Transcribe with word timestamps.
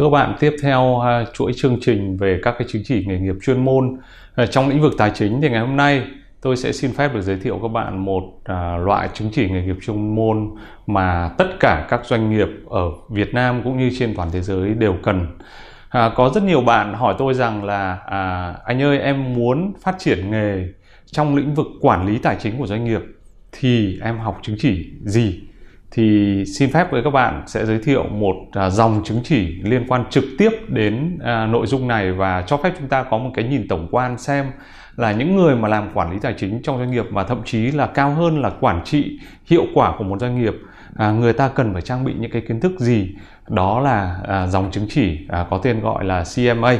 Thưa 0.00 0.06
các 0.06 0.10
bạn, 0.10 0.36
tiếp 0.40 0.56
theo 0.62 0.82
uh, 0.82 1.34
chuỗi 1.34 1.52
chương 1.56 1.78
trình 1.80 2.16
về 2.16 2.40
các 2.42 2.54
cái 2.58 2.68
chứng 2.70 2.82
chỉ 2.84 3.04
nghề 3.06 3.18
nghiệp 3.18 3.34
chuyên 3.42 3.64
môn 3.64 3.98
uh, 4.42 4.50
trong 4.50 4.68
lĩnh 4.68 4.80
vực 4.80 4.92
tài 4.98 5.10
chính 5.14 5.40
thì 5.40 5.48
ngày 5.48 5.60
hôm 5.60 5.76
nay 5.76 6.02
tôi 6.40 6.56
sẽ 6.56 6.72
xin 6.72 6.92
phép 6.92 7.14
được 7.14 7.20
giới 7.20 7.36
thiệu 7.36 7.58
các 7.62 7.68
bạn 7.68 8.04
một 8.04 8.22
uh, 8.22 8.86
loại 8.86 9.08
chứng 9.14 9.30
chỉ 9.32 9.50
nghề 9.50 9.62
nghiệp 9.62 9.76
chuyên 9.82 10.14
môn 10.14 10.50
mà 10.86 11.30
tất 11.38 11.46
cả 11.60 11.86
các 11.88 12.00
doanh 12.04 12.30
nghiệp 12.30 12.48
ở 12.70 12.90
Việt 13.08 13.34
Nam 13.34 13.60
cũng 13.64 13.78
như 13.78 13.90
trên 13.98 14.14
toàn 14.16 14.28
thế 14.32 14.40
giới 14.40 14.70
đều 14.70 14.96
cần. 15.02 15.26
À, 15.90 16.10
có 16.16 16.30
rất 16.34 16.42
nhiều 16.42 16.60
bạn 16.60 16.94
hỏi 16.94 17.14
tôi 17.18 17.34
rằng 17.34 17.64
là 17.64 17.98
à, 18.06 18.54
anh 18.64 18.82
ơi 18.82 18.98
em 18.98 19.34
muốn 19.34 19.72
phát 19.82 19.94
triển 19.98 20.30
nghề 20.30 20.64
trong 21.06 21.36
lĩnh 21.36 21.54
vực 21.54 21.66
quản 21.80 22.06
lý 22.06 22.18
tài 22.18 22.36
chính 22.40 22.58
của 22.58 22.66
doanh 22.66 22.84
nghiệp 22.84 23.00
thì 23.52 23.98
em 24.02 24.18
học 24.18 24.38
chứng 24.42 24.56
chỉ 24.58 24.90
gì? 25.04 25.40
Thì 25.90 26.44
xin 26.58 26.72
phép 26.72 26.90
với 26.90 27.02
các 27.04 27.10
bạn 27.10 27.42
sẽ 27.46 27.66
giới 27.66 27.78
thiệu 27.78 28.04
một 28.04 28.34
à, 28.52 28.70
dòng 28.70 29.02
chứng 29.04 29.20
chỉ 29.24 29.62
liên 29.62 29.84
quan 29.88 30.04
trực 30.10 30.24
tiếp 30.38 30.50
đến 30.68 31.18
à, 31.24 31.46
nội 31.46 31.66
dung 31.66 31.88
này 31.88 32.12
và 32.12 32.44
cho 32.46 32.56
phép 32.56 32.72
chúng 32.78 32.88
ta 32.88 33.02
có 33.02 33.18
một 33.18 33.30
cái 33.34 33.44
nhìn 33.44 33.68
tổng 33.68 33.88
quan 33.90 34.18
xem 34.18 34.46
là 34.96 35.12
những 35.12 35.36
người 35.36 35.56
mà 35.56 35.68
làm 35.68 35.90
quản 35.94 36.12
lý 36.12 36.18
tài 36.22 36.34
chính 36.38 36.62
trong 36.62 36.78
doanh 36.78 36.90
nghiệp 36.90 37.04
và 37.10 37.24
thậm 37.24 37.42
chí 37.44 37.70
là 37.70 37.86
cao 37.86 38.10
hơn 38.10 38.40
là 38.42 38.50
quản 38.60 38.84
trị 38.84 39.18
hiệu 39.46 39.64
quả 39.74 39.94
của 39.98 40.04
một 40.04 40.20
doanh 40.20 40.40
nghiệp 40.40 40.54
à, 40.96 41.10
người 41.10 41.32
ta 41.32 41.48
cần 41.48 41.72
phải 41.72 41.82
trang 41.82 42.04
bị 42.04 42.14
những 42.18 42.30
cái 42.30 42.42
kiến 42.48 42.60
thức 42.60 42.72
gì 42.78 43.08
đó 43.50 43.80
là 43.80 44.16
à, 44.28 44.46
dòng 44.46 44.70
chứng 44.70 44.86
chỉ 44.88 45.18
à, 45.28 45.46
có 45.50 45.58
tên 45.58 45.80
gọi 45.80 46.04
là 46.04 46.24
CMA 46.36 46.78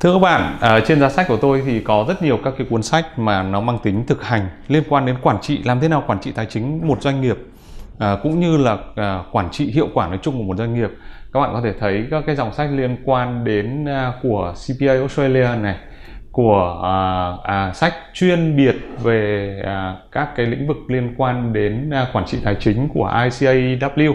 Thưa 0.00 0.12
các 0.12 0.18
bạn, 0.18 0.56
à, 0.60 0.80
trên 0.86 1.00
giá 1.00 1.08
sách 1.08 1.28
của 1.28 1.36
tôi 1.36 1.62
thì 1.66 1.80
có 1.80 2.04
rất 2.08 2.22
nhiều 2.22 2.38
các 2.44 2.54
cái 2.58 2.66
cuốn 2.70 2.82
sách 2.82 3.18
mà 3.18 3.42
nó 3.42 3.60
mang 3.60 3.78
tính 3.82 4.06
thực 4.06 4.22
hành 4.22 4.48
liên 4.68 4.82
quan 4.88 5.06
đến 5.06 5.16
quản 5.22 5.40
trị, 5.40 5.62
làm 5.64 5.80
thế 5.80 5.88
nào 5.88 6.04
quản 6.06 6.20
trị 6.20 6.32
tài 6.32 6.46
chính 6.46 6.88
một 6.88 7.02
doanh 7.02 7.20
nghiệp 7.20 7.36
à, 7.98 8.16
cũng 8.22 8.40
như 8.40 8.56
là 8.56 8.78
à, 8.96 9.22
quản 9.32 9.50
trị 9.50 9.70
hiệu 9.70 9.88
quả 9.94 10.08
nói 10.08 10.18
chung 10.22 10.38
của 10.38 10.42
một 10.42 10.56
doanh 10.56 10.74
nghiệp. 10.74 10.90
Các 11.32 11.40
bạn 11.40 11.50
có 11.52 11.60
thể 11.64 11.72
thấy 11.80 12.06
các 12.10 12.22
cái 12.26 12.36
dòng 12.36 12.52
sách 12.52 12.68
liên 12.72 12.96
quan 13.04 13.44
đến 13.44 13.84
à, 13.84 14.12
của 14.22 14.54
CPA 14.66 14.92
Australia 14.92 15.48
này, 15.60 15.76
của 16.32 16.80
à, 16.84 16.96
à, 17.54 17.72
sách 17.72 17.94
chuyên 18.12 18.56
biệt 18.56 18.76
về 19.02 19.62
à, 19.64 19.96
các 20.12 20.28
cái 20.36 20.46
lĩnh 20.46 20.68
vực 20.68 20.76
liên 20.88 21.14
quan 21.16 21.52
đến 21.52 21.90
à, 21.90 22.06
quản 22.12 22.26
trị 22.26 22.38
tài 22.44 22.54
chính 22.60 22.88
của 22.88 23.10
ICAW. 23.14 24.14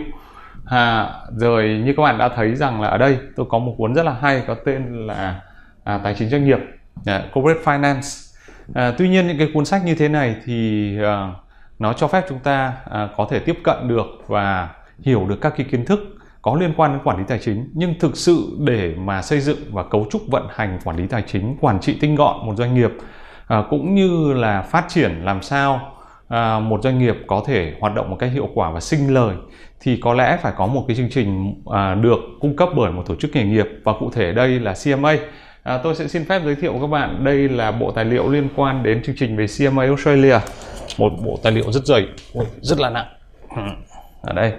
À, 0.66 1.10
rồi 1.38 1.82
như 1.86 1.94
các 1.98 2.04
bạn 2.04 2.18
đã 2.18 2.30
thấy 2.30 2.56
rằng 2.56 2.82
là 2.82 2.88
ở 2.88 2.98
đây 2.98 3.18
tôi 3.36 3.46
có 3.50 3.60
một 3.60 3.76
cuốn 3.78 3.94
rất 3.94 4.04
là 4.04 4.16
hay 4.22 4.44
có 4.48 4.56
tên 4.66 5.08
là 5.08 5.42
à, 5.84 6.00
tài 6.04 6.16
chính 6.16 6.30
doanh 6.30 6.46
nghiệp 6.46 6.60
à, 7.06 7.24
corporate 7.34 7.64
finance 7.64 8.34
à, 8.74 8.94
tuy 8.98 9.10
nhiên 9.10 9.28
những 9.28 9.38
cái 9.38 9.50
cuốn 9.54 9.66
sách 9.66 9.86
như 9.86 9.96
thế 9.96 10.08
này 10.08 10.36
thì 10.46 10.98
à, 11.04 11.30
nó 11.80 11.94
cho 11.94 12.08
phép 12.08 12.26
chúng 12.30 12.40
ta 12.40 12.74
à, 12.90 13.10
có 13.18 13.28
thể 13.30 13.40
tiếp 13.40 13.58
cận 13.64 13.88
được 13.88 14.06
và 14.28 14.70
hiểu 15.00 15.26
được 15.30 15.42
các 15.42 15.54
cái 15.58 15.68
kiến 15.72 15.86
thức 15.86 16.17
có 16.42 16.58
liên 16.60 16.74
quan 16.78 16.92
đến 16.92 17.02
quản 17.04 17.18
lý 17.18 17.24
tài 17.28 17.40
chính. 17.40 17.70
Nhưng 17.74 18.00
thực 18.00 18.18
sự 18.18 18.58
để 18.60 18.94
mà 18.98 19.22
xây 19.22 19.40
dựng 19.40 19.58
và 19.72 19.84
cấu 19.84 20.08
trúc 20.12 20.22
vận 20.28 20.48
hành 20.50 20.80
quản 20.84 20.98
lý 20.98 21.08
tài 21.08 21.24
chính 21.28 21.58
quản 21.62 21.80
trị 21.80 21.98
tinh 22.02 22.16
gọn 22.16 22.46
một 22.46 22.54
doanh 22.58 22.76
nghiệp 22.76 22.92
à, 23.48 23.64
cũng 23.70 23.96
như 23.96 24.34
là 24.34 24.62
phát 24.62 24.86
triển 24.90 25.12
làm 25.24 25.42
sao 25.42 25.94
à, 26.28 26.60
một 26.60 26.84
doanh 26.84 27.00
nghiệp 27.00 27.16
có 27.28 27.44
thể 27.48 27.74
hoạt 27.80 27.96
động 27.96 28.10
một 28.10 28.18
cách 28.20 28.32
hiệu 28.34 28.50
quả 28.54 28.72
và 28.72 28.80
sinh 28.80 29.14
lời 29.14 29.36
thì 29.80 30.00
có 30.04 30.14
lẽ 30.14 30.38
phải 30.42 30.54
có 30.58 30.68
một 30.68 30.86
cái 30.88 30.98
chương 30.98 31.10
trình 31.10 31.54
à, 31.72 31.96
được 31.96 32.20
cung 32.40 32.56
cấp 32.56 32.70
bởi 32.76 32.92
một 32.92 33.04
tổ 33.06 33.16
chức 33.16 33.32
nghề 33.34 33.44
nghiệp. 33.44 33.68
Và 33.84 33.94
cụ 34.00 34.10
thể 34.14 34.32
đây 34.32 34.60
là 34.60 34.74
CMA 34.84 35.16
À, 35.68 35.80
tôi 35.84 35.96
sẽ 35.96 36.08
xin 36.08 36.26
phép 36.26 36.42
giới 36.46 36.56
thiệu 36.56 36.78
các 36.82 36.88
bạn 36.88 37.24
đây 37.24 37.50
là 37.50 37.72
bộ 37.72 37.92
tài 37.92 38.06
liệu 38.06 38.30
liên 38.30 38.50
quan 38.56 38.84
đến 38.84 39.04
chương 39.04 39.16
trình 39.16 39.38
về 39.38 39.46
CMA 39.58 39.84
Australia. 39.84 40.40
Một 40.98 41.10
bộ 41.26 41.40
tài 41.44 41.52
liệu 41.52 41.72
rất 41.72 41.86
dày. 41.86 42.08
Rất 42.62 42.80
là 42.80 42.90
nặng. 42.90 43.06
Ừ, 43.56 43.62
ở 44.22 44.34
đây 44.34 44.54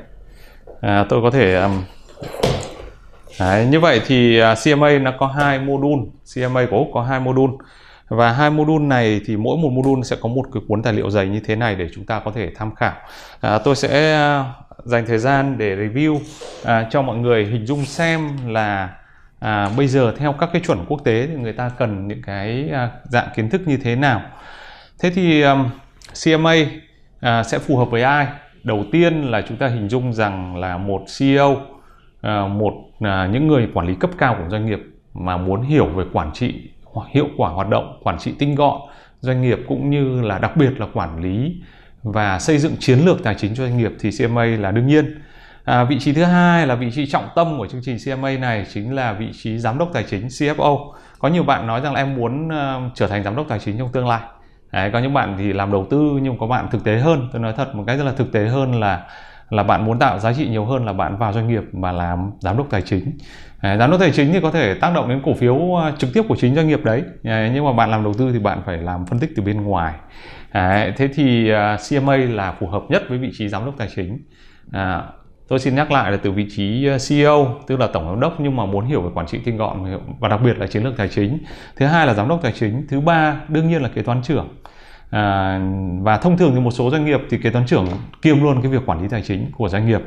à, 0.80 1.06
tôi 1.08 1.22
có 1.22 1.30
thể 1.30 1.54
um, 1.54 1.82
Đấy, 3.40 3.66
như 3.66 3.80
vậy 3.80 4.00
thì 4.06 4.38
à, 4.38 4.54
CMA 4.64 4.98
nó 4.98 5.12
có 5.18 5.26
hai 5.26 5.58
module. 5.58 6.02
CMA 6.34 6.66
của 6.70 6.76
Úc 6.78 6.88
có 6.94 7.02
hai 7.02 7.20
module. 7.20 7.52
Và 8.08 8.32
hai 8.32 8.50
module 8.50 8.86
này 8.86 9.20
thì 9.26 9.36
mỗi 9.36 9.56
một 9.58 9.70
module 9.72 10.02
sẽ 10.02 10.16
có 10.20 10.28
một 10.28 10.42
cái 10.52 10.62
cuốn 10.68 10.82
tài 10.82 10.92
liệu 10.92 11.10
dày 11.10 11.28
như 11.28 11.40
thế 11.40 11.56
này 11.56 11.74
để 11.74 11.88
chúng 11.94 12.06
ta 12.06 12.20
có 12.24 12.30
thể 12.34 12.50
tham 12.56 12.74
khảo. 12.74 12.92
À, 13.40 13.58
tôi 13.58 13.76
sẽ 13.76 14.12
à, 14.14 14.44
dành 14.84 15.06
thời 15.06 15.18
gian 15.18 15.58
để 15.58 15.76
review 15.76 16.20
à, 16.64 16.86
cho 16.90 17.02
mọi 17.02 17.16
người 17.16 17.46
hình 17.46 17.66
dung 17.66 17.84
xem 17.84 18.28
là 18.46 18.90
à, 19.38 19.70
bây 19.76 19.88
giờ 19.88 20.14
theo 20.18 20.32
các 20.32 20.50
cái 20.52 20.62
chuẩn 20.66 20.84
quốc 20.88 21.04
tế 21.04 21.26
thì 21.26 21.34
người 21.34 21.52
ta 21.52 21.70
cần 21.78 22.08
những 22.08 22.22
cái 22.22 22.68
à, 22.72 22.90
dạng 23.04 23.28
kiến 23.36 23.50
thức 23.50 23.60
như 23.66 23.76
thế 23.76 23.96
nào. 23.96 24.22
Thế 24.98 25.10
thì 25.10 25.42
um, 25.42 25.70
CMA 26.24 26.54
à, 27.20 27.42
sẽ 27.42 27.58
phù 27.58 27.76
hợp 27.76 27.90
với 27.90 28.02
ai? 28.02 28.26
Đầu 28.62 28.84
tiên 28.92 29.22
là 29.22 29.42
chúng 29.48 29.56
ta 29.56 29.66
hình 29.66 29.88
dung 29.88 30.12
rằng 30.12 30.56
là 30.56 30.78
một 30.78 31.04
CEO 31.18 31.56
à, 32.20 32.46
một 32.46 32.72
à, 33.00 33.28
những 33.32 33.48
người 33.48 33.68
quản 33.74 33.86
lý 33.86 33.94
cấp 33.94 34.10
cao 34.18 34.36
của 34.38 34.48
doanh 34.50 34.66
nghiệp 34.66 34.80
mà 35.14 35.36
muốn 35.36 35.62
hiểu 35.62 35.86
về 35.86 36.04
quản 36.12 36.32
trị 36.32 36.70
hiệu 37.10 37.26
quả 37.36 37.50
hoạt 37.50 37.68
động 37.68 38.00
quản 38.02 38.18
trị 38.18 38.34
tinh 38.38 38.54
gọn 38.54 38.80
doanh 39.20 39.42
nghiệp 39.42 39.58
cũng 39.68 39.90
như 39.90 40.22
là 40.22 40.38
đặc 40.38 40.56
biệt 40.56 40.80
là 40.80 40.86
quản 40.92 41.22
lý 41.22 41.62
và 42.02 42.38
xây 42.38 42.58
dựng 42.58 42.76
chiến 42.78 42.98
lược 42.98 43.22
tài 43.22 43.34
chính 43.34 43.54
cho 43.54 43.64
doanh 43.64 43.78
nghiệp 43.78 43.92
thì 44.00 44.10
CMA 44.18 44.44
là 44.44 44.70
đương 44.70 44.86
nhiên 44.86 45.14
À, 45.68 45.84
vị 45.84 45.98
trí 46.00 46.12
thứ 46.12 46.24
hai 46.24 46.66
là 46.66 46.74
vị 46.74 46.90
trí 46.94 47.06
trọng 47.06 47.28
tâm 47.36 47.58
của 47.58 47.66
chương 47.66 47.80
trình 47.84 47.96
CMA 48.04 48.30
này 48.30 48.66
chính 48.74 48.94
là 48.94 49.12
vị 49.12 49.28
trí 49.42 49.58
giám 49.58 49.78
đốc 49.78 49.90
tài 49.92 50.04
chính 50.10 50.26
CFO. 50.26 50.92
Có 51.18 51.28
nhiều 51.28 51.42
bạn 51.42 51.66
nói 51.66 51.80
rằng 51.80 51.92
là 51.94 52.00
em 52.00 52.14
muốn 52.14 52.48
uh, 52.48 52.92
trở 52.94 53.06
thành 53.06 53.24
giám 53.24 53.36
đốc 53.36 53.48
tài 53.48 53.58
chính 53.58 53.78
trong 53.78 53.92
tương 53.92 54.08
lai. 54.08 54.20
Đấy, 54.72 54.90
có 54.92 54.98
những 54.98 55.14
bạn 55.14 55.34
thì 55.38 55.52
làm 55.52 55.72
đầu 55.72 55.86
tư 55.90 56.18
nhưng 56.22 56.38
có 56.38 56.46
bạn 56.46 56.68
thực 56.70 56.84
tế 56.84 56.98
hơn. 56.98 57.28
Tôi 57.32 57.42
nói 57.42 57.52
thật 57.56 57.74
một 57.74 57.84
cách 57.86 57.98
rất 57.98 58.04
là 58.04 58.12
thực 58.12 58.32
tế 58.32 58.48
hơn 58.48 58.80
là 58.80 59.06
là 59.50 59.62
bạn 59.62 59.84
muốn 59.84 59.98
tạo 59.98 60.18
giá 60.18 60.32
trị 60.32 60.48
nhiều 60.48 60.64
hơn 60.64 60.86
là 60.86 60.92
bạn 60.92 61.16
vào 61.16 61.32
doanh 61.32 61.48
nghiệp 61.48 61.62
và 61.72 61.92
làm 61.92 62.30
giám 62.40 62.56
đốc 62.56 62.70
tài 62.70 62.82
chính. 62.82 63.12
Đấy, 63.62 63.78
giám 63.78 63.90
đốc 63.90 64.00
tài 64.00 64.12
chính 64.12 64.32
thì 64.32 64.40
có 64.40 64.50
thể 64.50 64.74
tác 64.74 64.92
động 64.94 65.08
đến 65.08 65.20
cổ 65.24 65.34
phiếu 65.34 65.80
à, 65.82 65.92
trực 65.98 66.10
tiếp 66.14 66.22
của 66.28 66.36
chính 66.36 66.54
doanh 66.54 66.68
nghiệp 66.68 66.84
đấy. 66.84 67.02
Đấy, 67.22 67.50
nhưng 67.54 67.64
mà 67.64 67.72
bạn 67.72 67.90
làm 67.90 68.04
đầu 68.04 68.14
tư 68.14 68.32
thì 68.32 68.38
bạn 68.38 68.62
phải 68.66 68.76
làm 68.76 69.06
phân 69.06 69.18
tích 69.18 69.30
từ 69.36 69.42
bên 69.42 69.62
ngoài. 69.62 69.94
Đấy, 70.54 70.92
thế 70.96 71.08
thì 71.14 71.50
à, 71.50 71.74
uh, 71.74 71.80
CMA 71.90 72.16
là 72.16 72.52
phù 72.60 72.66
hợp 72.66 72.82
nhất 72.88 73.02
với 73.08 73.18
vị 73.18 73.30
trí 73.38 73.48
giám 73.48 73.64
đốc 73.64 73.74
tài 73.78 73.88
chính. 73.96 74.18
À, 74.72 75.02
Tôi 75.48 75.58
xin 75.58 75.74
nhắc 75.74 75.90
lại 75.90 76.10
là 76.10 76.16
từ 76.16 76.32
vị 76.32 76.46
trí 76.50 76.86
ờ, 76.86 76.98
CEO, 77.08 77.56
tức 77.66 77.80
là 77.80 77.86
tổng 77.86 78.04
giám 78.04 78.20
đốc 78.20 78.40
nhưng 78.40 78.56
mà 78.56 78.66
muốn 78.66 78.84
hiểu 78.84 79.00
về 79.00 79.10
quản 79.14 79.26
trị 79.26 79.38
tinh 79.44 79.56
gọn 79.56 79.98
và 80.20 80.28
đặc 80.28 80.40
biệt 80.44 80.58
là 80.58 80.66
chiến 80.66 80.84
lược 80.84 80.96
tài 80.96 81.08
chính. 81.08 81.38
Thứ 81.76 81.86
hai 81.86 82.06
là 82.06 82.14
giám 82.14 82.28
đốc 82.28 82.42
tài 82.42 82.52
chính. 82.52 82.86
Thứ 82.88 83.00
ba 83.00 83.40
đương 83.48 83.68
nhiên 83.68 83.82
là 83.82 83.88
kế 83.88 84.02
toán 84.02 84.22
trưởng. 84.22 84.48
À, 85.10 85.60
và 86.00 86.16
thông 86.16 86.38
thường 86.38 86.52
thì 86.54 86.60
một 86.60 86.70
số 86.70 86.90
doanh 86.90 87.04
nghiệp 87.04 87.20
thì 87.30 87.38
kế 87.38 87.50
toán 87.50 87.66
trưởng 87.66 87.86
kiêm 88.22 88.42
luôn 88.42 88.62
cái 88.62 88.72
việc 88.72 88.86
quản 88.86 89.02
lý 89.02 89.08
tài 89.08 89.22
chính 89.22 89.50
của 89.56 89.68
doanh 89.68 89.86
nghiệp. 89.86 90.00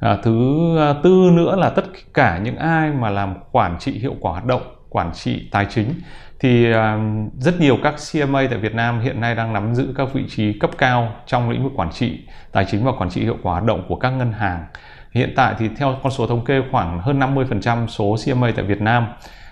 À, 0.00 0.16
thứ 0.22 0.58
ờ, 0.76 1.00
tư 1.02 1.30
nữa 1.32 1.56
là 1.56 1.70
tất 1.70 1.84
cả 2.14 2.38
những 2.38 2.56
ai 2.56 2.90
mà 2.90 3.10
làm 3.10 3.34
quản 3.52 3.78
trị 3.78 3.98
hiệu 3.98 4.14
quả 4.20 4.32
hoạt 4.32 4.44
động, 4.44 4.62
quản 4.90 5.12
trị 5.14 5.48
tài 5.50 5.66
chính 5.70 5.94
thì 6.40 6.72
à, 6.72 6.98
rất 7.38 7.60
nhiều 7.60 7.78
các 7.82 7.94
CMA 8.12 8.46
tại 8.50 8.58
Việt 8.58 8.74
Nam 8.74 9.00
hiện 9.00 9.20
nay 9.20 9.34
đang 9.34 9.52
nắm 9.52 9.74
giữ 9.74 9.94
các 9.96 10.08
vị 10.12 10.24
trí 10.28 10.58
cấp 10.58 10.70
cao 10.78 11.12
trong 11.26 11.50
lĩnh 11.50 11.62
vực 11.62 11.72
quản 11.76 11.90
trị 11.92 12.18
tài 12.52 12.64
chính 12.70 12.84
và 12.84 12.92
quản 12.98 13.10
trị 13.10 13.20
hiệu 13.20 13.36
quả 13.42 13.52
hoạt 13.52 13.64
động 13.64 13.84
của 13.88 13.96
các 13.96 14.10
ngân 14.10 14.32
hàng. 14.32 14.64
Hiện 15.12 15.32
tại 15.36 15.54
thì 15.58 15.68
theo 15.76 15.96
con 16.02 16.12
số 16.12 16.26
thống 16.26 16.44
kê 16.44 16.62
khoảng 16.70 17.00
hơn 17.00 17.20
50% 17.20 17.86
số 17.86 18.16
CMA 18.26 18.50
tại 18.56 18.64
Việt 18.64 18.80
Nam 18.80 19.06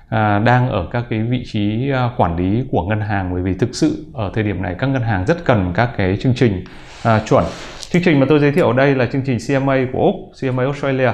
à, 0.08 0.38
đang 0.38 0.68
ở 0.68 0.88
các 0.90 1.04
cái 1.10 1.22
vị 1.22 1.42
trí 1.46 1.90
à, 1.90 2.10
quản 2.16 2.36
lý 2.36 2.64
của 2.70 2.82
ngân 2.82 3.00
hàng 3.00 3.32
bởi 3.32 3.42
vì 3.42 3.54
thực 3.54 3.74
sự 3.74 4.06
ở 4.14 4.30
thời 4.34 4.44
điểm 4.44 4.62
này 4.62 4.74
các 4.78 4.86
ngân 4.86 5.02
hàng 5.02 5.26
rất 5.26 5.44
cần 5.44 5.72
các 5.74 5.90
cái 5.96 6.16
chương 6.20 6.34
trình 6.34 6.64
à, 7.04 7.20
chuẩn. 7.28 7.44
Chương 7.80 8.02
trình 8.02 8.20
mà 8.20 8.26
tôi 8.28 8.38
giới 8.38 8.52
thiệu 8.52 8.66
ở 8.66 8.72
đây 8.72 8.94
là 8.94 9.06
chương 9.06 9.22
trình 9.26 9.38
CMA 9.48 9.76
của 9.92 9.98
Úc, 9.98 10.14
CMA 10.40 10.62
Australia. 10.62 11.12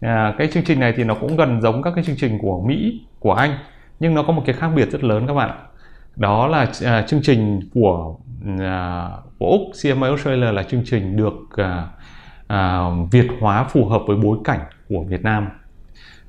À, 0.00 0.34
cái 0.38 0.48
chương 0.52 0.64
trình 0.64 0.80
này 0.80 0.92
thì 0.96 1.04
nó 1.04 1.14
cũng 1.14 1.36
gần 1.36 1.60
giống 1.60 1.82
các 1.82 1.92
cái 1.94 2.04
chương 2.04 2.16
trình 2.16 2.38
của 2.42 2.62
Mỹ, 2.66 3.00
của 3.20 3.32
Anh. 3.32 3.58
Nhưng 4.00 4.14
nó 4.14 4.22
có 4.22 4.32
một 4.32 4.42
cái 4.46 4.54
khác 4.54 4.68
biệt 4.76 4.90
rất 4.90 5.04
lớn 5.04 5.26
các 5.26 5.34
bạn. 5.34 5.50
Đó 6.16 6.46
là 6.46 6.62
uh, 6.62 7.08
chương 7.08 7.22
trình 7.22 7.60
của 7.74 8.16
uh, 8.54 8.58
của 9.38 9.46
úc 9.46 9.60
CMA 9.82 10.06
Australia 10.06 10.52
là 10.52 10.62
chương 10.62 10.82
trình 10.84 11.16
được 11.16 11.34
uh, 11.34 11.66
uh, 12.52 13.10
việt 13.12 13.26
hóa 13.40 13.64
phù 13.64 13.84
hợp 13.84 14.02
với 14.06 14.16
bối 14.16 14.38
cảnh 14.44 14.60
của 14.88 15.04
Việt 15.08 15.22
Nam. 15.22 15.48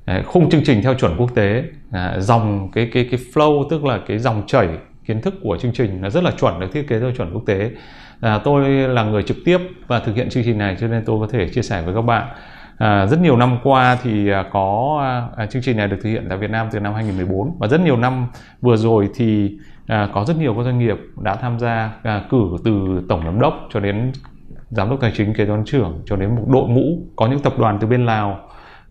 Đấy, 0.06 0.22
khung 0.22 0.50
chương 0.50 0.64
trình 0.64 0.82
theo 0.82 0.94
chuẩn 0.94 1.16
quốc 1.16 1.34
tế 1.34 1.64
uh, 1.88 1.94
dòng 2.18 2.70
cái 2.72 2.90
cái 2.92 3.08
cái 3.10 3.20
flow 3.34 3.68
tức 3.70 3.84
là 3.84 4.00
cái 4.06 4.18
dòng 4.18 4.42
chảy 4.46 4.68
kiến 5.06 5.20
thức 5.20 5.34
của 5.42 5.56
chương 5.56 5.72
trình 5.72 6.02
là 6.02 6.10
rất 6.10 6.24
là 6.24 6.30
chuẩn 6.30 6.60
được 6.60 6.72
thiết 6.72 6.88
kế 6.88 7.00
theo 7.00 7.12
chuẩn 7.12 7.32
quốc 7.32 7.42
tế. 7.46 7.70
À, 8.20 8.40
tôi 8.44 8.68
là 8.70 9.04
người 9.04 9.22
trực 9.22 9.36
tiếp 9.44 9.58
và 9.86 10.00
thực 10.00 10.16
hiện 10.16 10.28
chương 10.30 10.44
trình 10.44 10.58
này 10.58 10.76
cho 10.80 10.88
nên 10.88 11.04
tôi 11.04 11.20
có 11.20 11.32
thể 11.32 11.48
chia 11.48 11.62
sẻ 11.62 11.82
với 11.82 11.94
các 11.94 12.02
bạn. 12.02 12.28
À, 12.78 13.06
rất 13.06 13.20
nhiều 13.20 13.36
năm 13.36 13.58
qua 13.62 13.98
thì 14.02 14.30
à, 14.30 14.44
có 14.52 14.98
à, 15.02 15.42
à, 15.42 15.46
chương 15.46 15.62
trình 15.62 15.76
này 15.76 15.88
được 15.88 15.96
thực 16.02 16.10
hiện 16.10 16.26
tại 16.28 16.38
Việt 16.38 16.50
Nam 16.50 16.68
từ 16.72 16.80
năm 16.80 16.94
2014 16.94 17.56
và 17.58 17.68
rất 17.68 17.80
nhiều 17.80 17.96
năm 17.96 18.26
vừa 18.60 18.76
rồi 18.76 19.08
thì 19.14 19.56
à, 19.86 20.08
có 20.12 20.24
rất 20.24 20.36
nhiều 20.36 20.54
các 20.54 20.62
doanh 20.62 20.78
nghiệp 20.78 20.96
đã 21.22 21.34
tham 21.34 21.58
gia 21.58 21.92
à, 22.02 22.22
cử 22.30 22.42
từ 22.64 23.02
tổng 23.08 23.24
giám 23.24 23.40
đốc 23.40 23.54
cho 23.72 23.80
đến 23.80 24.12
giám 24.70 24.90
đốc 24.90 25.00
tài 25.00 25.12
chính 25.16 25.34
kế 25.34 25.44
toán 25.44 25.64
trưởng 25.64 26.02
cho 26.06 26.16
đến 26.16 26.36
một 26.36 26.44
đội 26.48 26.68
ngũ. 26.68 26.98
Có 27.16 27.26
những 27.26 27.38
tập 27.38 27.52
đoàn 27.58 27.78
từ 27.80 27.86
bên 27.86 28.06
Lào 28.06 28.40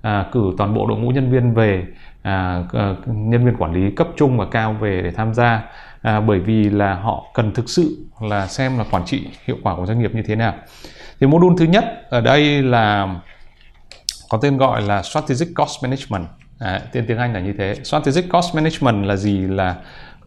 à, 0.02 0.26
cử 0.32 0.52
toàn 0.58 0.74
bộ 0.74 0.88
đội 0.88 1.00
ngũ 1.00 1.10
nhân 1.10 1.32
viên 1.32 1.54
về 1.54 1.86
à, 2.22 2.64
à 2.74 2.96
nhân 3.06 3.46
viên 3.46 3.56
quản 3.58 3.74
lý 3.74 3.92
cấp 3.92 4.08
trung 4.18 4.38
và 4.38 4.46
cao 4.52 4.74
về 4.74 5.02
để 5.04 5.12
tham 5.12 5.34
gia. 5.34 5.64
À, 6.02 6.20
bởi 6.20 6.40
vì 6.40 6.70
là 6.70 6.96
họ 6.96 7.24
cần 7.34 7.52
thực 7.54 7.70
sự 7.70 8.06
là 8.22 8.48
xem 8.48 8.78
là 8.78 8.86
quản 8.92 9.06
trị 9.06 9.28
hiệu 9.46 9.58
quả 9.64 9.76
của 9.76 9.86
doanh 9.86 10.00
nghiệp 10.00 10.16
như 10.16 10.22
thế 10.22 10.36
nào. 10.36 10.54
Thì 11.20 11.28
module 11.28 11.56
thứ 11.60 11.66
nhất 11.66 11.86
ở 12.10 12.22
đây 12.22 12.64
là 12.64 13.16
có 14.32 14.38
tên 14.42 14.58
gọi 14.58 14.82
là 14.82 15.04
strategic 15.04 15.56
cost 15.56 15.84
management. 15.84 16.28
À, 16.60 16.82
tên 16.92 17.06
tiếng 17.08 17.18
Anh 17.18 17.34
là 17.34 17.40
như 17.40 17.54
thế. 17.58 17.76
Strategic 17.84 18.30
cost 18.30 18.56
management 18.56 19.06
là 19.06 19.16
gì? 19.16 19.38
Là 19.38 19.76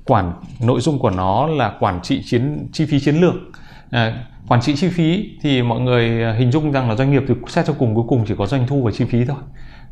quản 0.04 0.32
nội 0.60 0.80
dung 0.80 0.98
của 0.98 1.10
nó 1.10 1.46
là 1.46 1.72
quản 1.80 2.02
trị 2.02 2.22
chiến 2.24 2.68
chi 2.72 2.86
phí 2.86 3.00
chiến 3.00 3.16
lược. 3.16 3.34
À, 3.90 4.24
quản 4.48 4.60
trị 4.60 4.76
chi 4.76 4.88
phí 4.88 5.30
thì 5.42 5.62
mọi 5.62 5.80
người 5.80 6.24
à, 6.24 6.32
hình 6.32 6.52
dung 6.52 6.72
rằng 6.72 6.88
là 6.90 6.96
doanh 6.96 7.10
nghiệp 7.10 7.22
thì 7.28 7.34
xét 7.48 7.66
cho 7.66 7.74
cùng 7.78 7.94
cuối 7.94 8.04
cùng 8.08 8.24
chỉ 8.28 8.34
có 8.38 8.46
doanh 8.46 8.66
thu 8.66 8.82
và 8.82 8.90
chi 8.90 9.04
phí 9.04 9.24
thôi. 9.24 9.36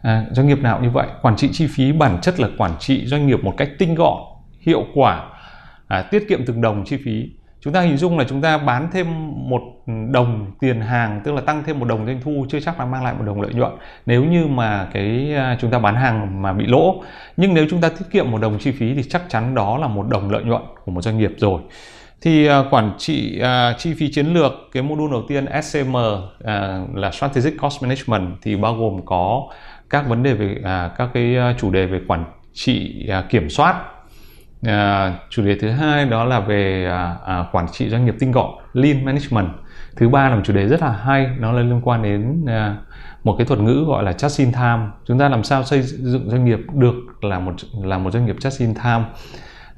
À, 0.03 0.27
doanh 0.31 0.47
nghiệp 0.47 0.59
nào 0.59 0.77
cũng 0.77 0.87
như 0.87 0.91
vậy. 0.91 1.07
Quản 1.23 1.37
trị 1.37 1.49
chi 1.53 1.67
phí 1.67 1.93
bản 1.93 2.19
chất 2.23 2.41
là 2.41 2.49
quản 2.59 2.73
trị 2.79 3.07
doanh 3.07 3.27
nghiệp 3.27 3.45
một 3.45 3.55
cách 3.57 3.71
tinh 3.79 3.95
gọn 3.95 4.19
hiệu 4.61 4.85
quả 4.95 5.31
à, 5.89 6.03
tiết 6.03 6.29
kiệm 6.29 6.47
từng 6.47 6.61
đồng 6.61 6.85
chi 6.85 6.97
phí 7.05 7.31
chúng 7.65 7.73
ta 7.73 7.81
hình 7.81 7.97
dung 7.97 8.19
là 8.19 8.25
chúng 8.29 8.41
ta 8.41 8.59
bán 8.59 8.89
thêm 8.93 9.07
một 9.49 9.63
đồng 10.11 10.53
tiền 10.61 10.81
hàng 10.81 11.21
tức 11.25 11.33
là 11.33 11.41
tăng 11.41 11.63
thêm 11.67 11.79
một 11.79 11.85
đồng 11.85 12.07
doanh 12.07 12.21
thu 12.25 12.47
chưa 12.49 12.61
chắc 12.61 12.79
là 12.79 12.87
mang 12.87 13.05
lại 13.05 13.15
một 13.19 13.25
đồng 13.27 13.41
lợi 13.41 13.55
nhuận. 13.55 13.73
Nếu 14.07 14.25
như 14.25 14.47
mà 14.47 14.89
cái 14.93 15.35
à, 15.35 15.57
chúng 15.61 15.71
ta 15.71 15.79
bán 15.79 15.97
hàng 15.97 16.43
mà 16.43 16.53
bị 16.53 16.67
lỗ 16.67 17.03
nhưng 17.37 17.55
nếu 17.55 17.67
chúng 17.71 17.81
ta 17.81 17.89
tiết 17.89 18.05
kiệm 18.11 18.31
một 18.31 18.41
đồng 18.41 18.59
chi 18.59 18.73
phí 18.73 18.95
thì 18.95 19.03
chắc 19.03 19.23
chắn 19.29 19.55
đó 19.55 19.79
là 19.79 19.87
một 19.87 20.09
đồng 20.09 20.31
lợi 20.31 20.45
nhuận 20.45 20.63
của 20.85 20.93
một 20.93 21.01
doanh 21.01 21.19
nghiệp 21.19 21.33
rồi. 21.37 21.61
Thì 22.21 22.47
à, 22.47 22.63
quản 22.71 22.93
trị 22.99 23.41
uh, 23.43 23.79
chi 23.79 23.95
phí 23.99 24.13
chiến 24.13 24.27
lược 24.27 24.53
cái 24.73 24.83
module 24.83 25.13
đầu 25.13 25.23
tiên 25.29 25.47
SCM 25.63 25.95
uh, 25.95 26.21
là 26.95 27.11
Strategic 27.11 27.61
Cost 27.61 27.83
Management 27.83 28.37
thì 28.43 28.57
bao 28.57 28.75
gồm 28.75 29.01
có 29.05 29.49
các 29.91 30.09
vấn 30.09 30.23
đề 30.23 30.35
về 30.35 30.57
uh, 30.59 30.99
các 30.99 31.09
cái 31.15 31.37
chủ 31.59 31.71
đề 31.71 31.87
về 31.87 32.01
quản 32.09 32.25
trị 32.53 33.09
uh, 33.19 33.31
kiểm 33.31 33.51
soát 33.51 33.75
À, 34.67 35.15
chủ 35.31 35.43
đề 35.43 35.57
thứ 35.61 35.71
hai 35.71 36.05
đó 36.05 36.25
là 36.25 36.41
về 36.41 36.87
à, 36.91 37.17
à, 37.27 37.45
quản 37.53 37.67
trị 37.73 37.89
doanh 37.89 38.05
nghiệp 38.05 38.15
tinh 38.19 38.33
gọn 38.33 38.51
lean 38.73 39.05
management. 39.05 39.49
Thứ 39.97 40.09
ba 40.09 40.29
là 40.29 40.37
một 40.37 40.43
chủ 40.45 40.53
đề 40.53 40.67
rất 40.67 40.83
là 40.83 40.91
hay 40.91 41.31
nó 41.39 41.53
là 41.53 41.63
liên 41.63 41.81
quan 41.85 42.03
đến 42.03 42.45
à, 42.47 42.77
một 43.25 43.35
cái 43.39 43.47
thuật 43.47 43.61
ngữ 43.61 43.85
gọi 43.87 44.03
là 44.05 44.13
just 44.13 44.45
in 44.45 44.53
time. 44.53 44.81
Chúng 45.05 45.19
ta 45.19 45.29
làm 45.29 45.45
sao 45.45 45.65
xây 45.65 45.83
dựng 45.83 46.31
doanh 46.31 46.45
nghiệp 46.45 46.59
được 46.75 46.95
là 47.21 47.39
một 47.39 47.53
là 47.83 47.99
một 47.99 48.13
doanh 48.13 48.27
nghiệp 48.27 48.37
just 48.41 48.67
in 48.67 48.75
time? 48.75 49.05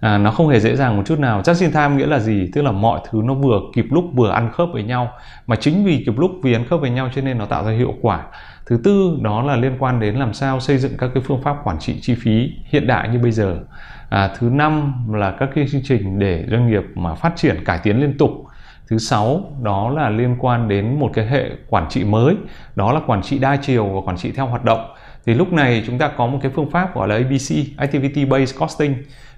À, 0.01 0.19
nó 0.19 0.31
không 0.31 0.49
hề 0.49 0.61
dễ 0.61 0.77
dàng 0.77 0.97
một 0.97 1.03
chút 1.07 1.19
nào. 1.19 1.41
Just 1.43 1.61
in 1.61 1.73
time 1.73 1.89
nghĩa 1.89 2.07
là 2.07 2.19
gì? 2.19 2.51
Tức 2.55 2.63
là 2.63 2.73
mọi 2.73 3.01
thứ 3.11 3.21
nó 3.25 3.35
vừa 3.35 3.61
kịp 3.75 3.87
lúc 3.91 4.05
vừa 4.15 4.31
ăn 4.31 4.53
khớp 4.53 4.69
với 4.73 4.83
nhau. 4.83 5.13
Mà 5.47 5.57
chính 5.57 5.85
vì 5.85 6.03
kịp 6.07 6.19
lúc 6.19 6.31
vì 6.43 6.53
ăn 6.53 6.65
khớp 6.65 6.81
với 6.81 6.91
nhau 6.91 7.09
cho 7.15 7.23
nên 7.23 7.39
nó 7.39 7.47
tạo 7.47 7.65
ra 7.65 7.73
hiệu 7.73 7.95
quả 8.01 8.25
thứ 8.67 8.81
tư 8.85 9.19
đó 9.23 9.43
là 9.43 9.57
liên 9.57 9.77
quan 9.79 10.01
đến 10.01 10.15
làm 10.17 10.35
sao 10.35 10.61
xây 10.61 10.79
dựng 10.79 10.93
các 10.99 11.11
cái 11.15 11.23
phương 11.27 11.43
pháp 11.43 11.57
quản 11.65 11.79
trị 11.79 12.01
chi 12.01 12.15
phí 12.15 12.53
hiện 12.65 12.87
đại 12.87 13.09
như 13.09 13.19
bây 13.19 13.33
giờ. 13.33 13.59
À, 14.09 14.31
thứ 14.39 14.51
năm 14.51 14.93
là 15.15 15.31
các 15.31 15.49
cái 15.55 15.67
chương 15.73 15.83
trình 15.85 16.19
để 16.19 16.45
doanh 16.51 16.67
nghiệp 16.67 16.83
mà 16.95 17.15
phát 17.15 17.33
triển 17.37 17.65
cải 17.65 17.79
tiến 17.83 18.01
liên 18.01 18.19
tục. 18.19 18.31
Thứ 18.89 18.99
sáu 18.99 19.41
đó 19.63 19.91
là 19.91 20.11
liên 20.11 20.37
quan 20.41 20.69
đến 20.69 20.99
một 20.99 21.11
cái 21.15 21.27
hệ 21.27 21.51
quản 21.69 21.89
trị 21.89 22.05
mới 22.05 22.37
đó 22.77 22.93
là 22.93 23.01
quản 23.07 23.23
trị 23.23 23.39
đa 23.39 23.57
chiều 23.57 23.87
và 23.87 24.01
quản 24.01 24.17
trị 24.17 24.33
theo 24.33 24.47
hoạt 24.47 24.65
động. 24.65 24.95
Thì 25.27 25.35
lúc 25.35 25.53
này 25.53 25.83
chúng 25.87 25.99
ta 25.99 26.09
có 26.09 26.27
một 26.27 26.39
cái 26.43 26.53
phương 26.55 26.71
pháp 26.71 26.95
gọi 26.95 27.09
là 27.09 27.15
ABC 27.15 27.79
Activity 27.79 28.25
Based 28.25 28.59
Costing 28.59 28.95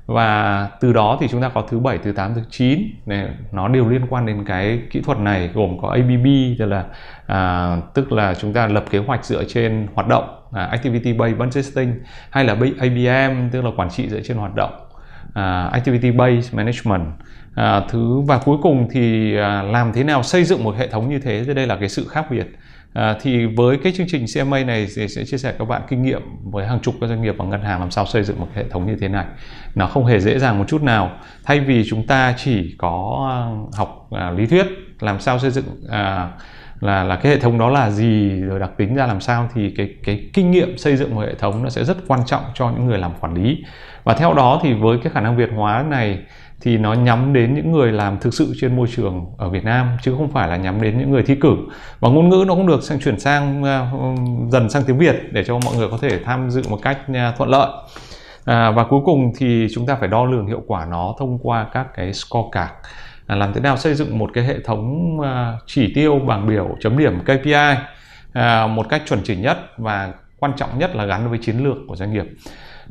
và 0.06 0.68
từ 0.80 0.92
đó 0.92 1.16
thì 1.20 1.28
chúng 1.28 1.42
ta 1.42 1.48
có 1.48 1.62
thứ 1.68 1.78
bảy 1.78 1.98
thứ 1.98 2.12
tám 2.12 2.34
thứ 2.34 2.40
chín. 2.50 2.82
Này 3.06 3.28
nó 3.52 3.68
đều 3.68 3.88
liên 3.88 4.06
quan 4.08 4.26
đến 4.26 4.44
cái 4.44 4.80
kỹ 4.90 5.00
thuật 5.00 5.18
này 5.18 5.50
gồm 5.54 5.78
có 5.82 5.88
ABB 5.88 6.26
tức 6.58 6.66
là 6.66 6.84
à, 7.26 7.76
tức 7.94 8.12
là 8.12 8.34
chúng 8.34 8.52
ta 8.52 8.66
lập 8.66 8.84
kế 8.90 8.98
hoạch 8.98 9.24
dựa 9.24 9.44
trên 9.44 9.86
hoạt 9.94 10.08
động 10.08 10.42
à, 10.52 10.64
Activity 10.64 11.12
Based 11.12 11.38
Budgeting 11.38 12.00
hay 12.30 12.44
là 12.44 12.56
ABM 12.78 13.48
tức 13.52 13.64
là 13.64 13.70
quản 13.76 13.90
trị 13.90 14.08
dựa 14.08 14.20
trên 14.20 14.36
hoạt 14.36 14.54
động 14.54 14.72
à, 15.34 15.68
Activity 15.72 16.10
Based 16.10 16.54
Management. 16.54 17.02
À, 17.54 17.80
thứ 17.88 18.20
và 18.20 18.38
cuối 18.38 18.58
cùng 18.62 18.88
thì 18.90 19.36
à, 19.36 19.62
làm 19.62 19.92
thế 19.92 20.04
nào 20.04 20.22
xây 20.22 20.44
dựng 20.44 20.64
một 20.64 20.76
hệ 20.78 20.88
thống 20.88 21.08
như 21.08 21.18
thế? 21.18 21.44
Thì 21.46 21.54
đây 21.54 21.66
là 21.66 21.76
cái 21.76 21.88
sự 21.88 22.08
khác 22.08 22.26
biệt. 22.30 22.46
À, 22.96 23.16
thì 23.20 23.46
với 23.46 23.78
cái 23.82 23.92
chương 23.96 24.06
trình 24.10 24.24
CMA 24.34 24.64
này 24.64 24.86
thì 24.96 25.08
sẽ 25.08 25.24
chia 25.24 25.38
sẻ 25.38 25.54
các 25.58 25.68
bạn 25.68 25.82
kinh 25.88 26.02
nghiệm 26.02 26.22
với 26.42 26.66
hàng 26.66 26.80
chục 26.80 26.94
các 27.00 27.06
doanh 27.06 27.22
nghiệp 27.22 27.34
và 27.38 27.44
ngân 27.44 27.62
hàng 27.62 27.80
làm 27.80 27.90
sao 27.90 28.06
xây 28.06 28.24
dựng 28.24 28.40
một 28.40 28.48
hệ 28.54 28.64
thống 28.70 28.86
như 28.86 28.96
thế 29.00 29.08
này. 29.08 29.24
Nó 29.74 29.86
không 29.86 30.04
hề 30.04 30.20
dễ 30.20 30.38
dàng 30.38 30.58
một 30.58 30.64
chút 30.68 30.82
nào. 30.82 31.10
Thay 31.44 31.60
vì 31.60 31.84
chúng 31.88 32.06
ta 32.06 32.34
chỉ 32.36 32.74
có 32.78 33.26
à, 33.30 33.36
học 33.78 34.08
à, 34.10 34.30
lý 34.30 34.46
thuyết 34.46 34.66
làm 35.00 35.20
sao 35.20 35.38
xây 35.38 35.50
dựng 35.50 35.64
à, 35.90 36.30
là 36.80 37.04
là 37.04 37.16
cái 37.16 37.32
hệ 37.32 37.38
thống 37.38 37.58
đó 37.58 37.70
là 37.70 37.90
gì 37.90 38.40
rồi 38.40 38.60
đặc 38.60 38.70
tính 38.76 38.94
ra 38.94 39.06
làm 39.06 39.20
sao 39.20 39.48
thì 39.54 39.74
cái 39.76 39.94
cái 40.04 40.30
kinh 40.34 40.50
nghiệm 40.50 40.78
xây 40.78 40.96
dựng 40.96 41.14
một 41.14 41.20
hệ 41.20 41.34
thống 41.34 41.62
nó 41.62 41.70
sẽ 41.70 41.84
rất 41.84 41.96
quan 42.06 42.20
trọng 42.26 42.42
cho 42.54 42.70
những 42.70 42.86
người 42.86 42.98
làm 42.98 43.12
quản 43.20 43.34
lý. 43.34 43.64
Và 44.04 44.14
theo 44.14 44.34
đó 44.34 44.60
thì 44.62 44.72
với 44.72 44.98
cái 45.02 45.12
khả 45.12 45.20
năng 45.20 45.36
việt 45.36 45.50
hóa 45.56 45.84
này 45.88 46.18
thì 46.60 46.78
nó 46.78 46.92
nhắm 46.92 47.32
đến 47.32 47.54
những 47.54 47.72
người 47.72 47.92
làm 47.92 48.18
thực 48.18 48.34
sự 48.34 48.54
trên 48.60 48.76
môi 48.76 48.86
trường 48.96 49.26
ở 49.38 49.50
Việt 49.50 49.64
Nam 49.64 49.96
chứ 50.02 50.14
không 50.18 50.32
phải 50.32 50.48
là 50.48 50.56
nhắm 50.56 50.82
đến 50.82 50.98
những 50.98 51.10
người 51.10 51.22
thi 51.22 51.34
cử. 51.34 51.56
Và 52.00 52.08
ngôn 52.08 52.28
ngữ 52.28 52.44
nó 52.46 52.54
cũng 52.54 52.66
được 52.66 52.82
sang 52.82 53.00
chuyển 53.00 53.20
sang 53.20 53.62
uh, 53.62 54.52
dần 54.52 54.70
sang 54.70 54.82
tiếng 54.86 54.98
Việt 54.98 55.16
để 55.32 55.44
cho 55.44 55.58
mọi 55.64 55.76
người 55.76 55.88
có 55.90 55.98
thể 56.02 56.18
tham 56.24 56.50
dự 56.50 56.62
một 56.68 56.78
cách 56.82 56.98
uh, 57.10 57.36
thuận 57.36 57.50
lợi. 57.50 57.68
À, 58.44 58.70
và 58.70 58.84
cuối 58.84 59.00
cùng 59.04 59.32
thì 59.38 59.66
chúng 59.74 59.86
ta 59.86 59.94
phải 59.94 60.08
đo 60.08 60.24
lường 60.24 60.46
hiệu 60.46 60.62
quả 60.66 60.86
nó 60.90 61.14
thông 61.18 61.38
qua 61.38 61.66
các 61.72 61.86
cái 61.96 62.12
scorecard. 62.12 62.72
À, 63.26 63.36
làm 63.36 63.52
thế 63.52 63.60
nào 63.60 63.76
xây 63.76 63.94
dựng 63.94 64.18
một 64.18 64.30
cái 64.34 64.44
hệ 64.44 64.60
thống 64.64 65.16
uh, 65.20 65.26
chỉ 65.66 65.92
tiêu 65.94 66.18
bảng 66.18 66.46
biểu 66.46 66.68
chấm 66.80 66.98
điểm 66.98 67.20
KPI 67.20 67.76
à, 68.36 68.66
một 68.66 68.88
cách 68.88 69.02
chuẩn 69.06 69.20
chỉnh 69.24 69.42
nhất 69.42 69.58
và 69.78 70.12
quan 70.38 70.52
trọng 70.56 70.78
nhất 70.78 70.96
là 70.96 71.04
gắn 71.04 71.30
với 71.30 71.38
chiến 71.38 71.64
lược 71.64 71.76
của 71.88 71.96
doanh 71.96 72.12
nghiệp. 72.12 72.24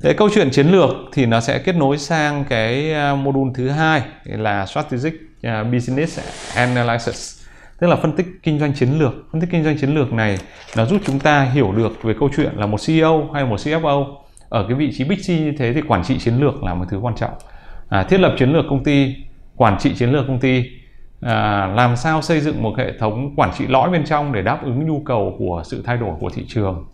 Thế 0.02 0.14
câu 0.14 0.30
chuyện 0.34 0.52
chiến 0.52 0.68
lược 0.68 0.92
thì 1.14 1.26
nó 1.26 1.40
sẽ 1.40 1.60
kết 1.60 1.76
nối 1.76 1.98
sang 1.98 2.46
cái 2.50 2.94
à, 2.94 3.16
module 3.16 3.52
thứ 3.56 3.70
hai 3.70 4.02
là 4.26 4.66
strategic 4.66 5.14
à, 5.42 5.64
business 5.64 6.20
analysis 6.56 7.46
tức 7.80 7.88
là 7.88 7.96
phân 7.96 8.12
tích 8.12 8.26
kinh 8.44 8.60
doanh 8.60 8.74
chiến 8.74 8.90
lược. 9.00 9.14
Phân 9.32 9.42
tích 9.42 9.50
kinh 9.52 9.64
doanh 9.64 9.78
chiến 9.78 9.96
lược 9.96 10.14
này 10.14 10.38
nó 10.78 10.86
giúp 10.86 11.02
chúng 11.06 11.20
ta 11.20 11.44
hiểu 11.44 11.72
được 11.72 12.04
về 12.04 12.14
câu 12.20 12.30
chuyện 12.36 12.52
là 12.56 12.66
một 12.66 12.78
CEO 12.88 13.30
hay 13.34 13.46
một 13.46 13.60
CFO 13.60 14.06
ở 14.50 14.66
cái 14.68 14.78
vị 14.78 14.92
trí 14.98 15.04
big 15.04 15.18
C 15.18 15.30
như 15.30 15.54
thế 15.58 15.74
thì 15.74 15.82
quản 15.88 16.04
trị 16.04 16.20
chiến 16.20 16.38
lược 16.38 16.64
là 16.64 16.74
một 16.74 16.86
thứ 16.90 16.98
quan 16.98 17.16
trọng. 17.16 17.32
À, 17.90 18.04
thiết 18.04 18.20
lập 18.20 18.36
chiến 18.40 18.52
lược 18.52 18.66
công 18.70 18.84
ty 18.84 19.16
quản 19.56 19.80
trị 19.80 19.94
chiến 19.96 20.12
lược 20.12 20.28
công 20.28 20.40
ty 20.40 20.64
à, 21.22 21.68
làm 21.76 21.96
sao 21.96 22.22
xây 22.22 22.40
dựng 22.40 22.64
một 22.64 22.78
hệ 22.78 22.98
thống 23.00 23.34
quản 23.36 23.52
trị 23.58 23.68
lõi 23.68 23.90
bên 23.90 24.06
trong 24.06 24.34
để 24.34 24.42
đáp 24.42 24.64
ứng 24.64 24.88
nhu 24.88 25.00
cầu 25.06 25.36
của 25.40 25.64
sự 25.66 25.84
thay 25.86 25.98
đổi 25.98 26.16
của 26.20 26.30
thị 26.30 26.46
trường 26.48 26.86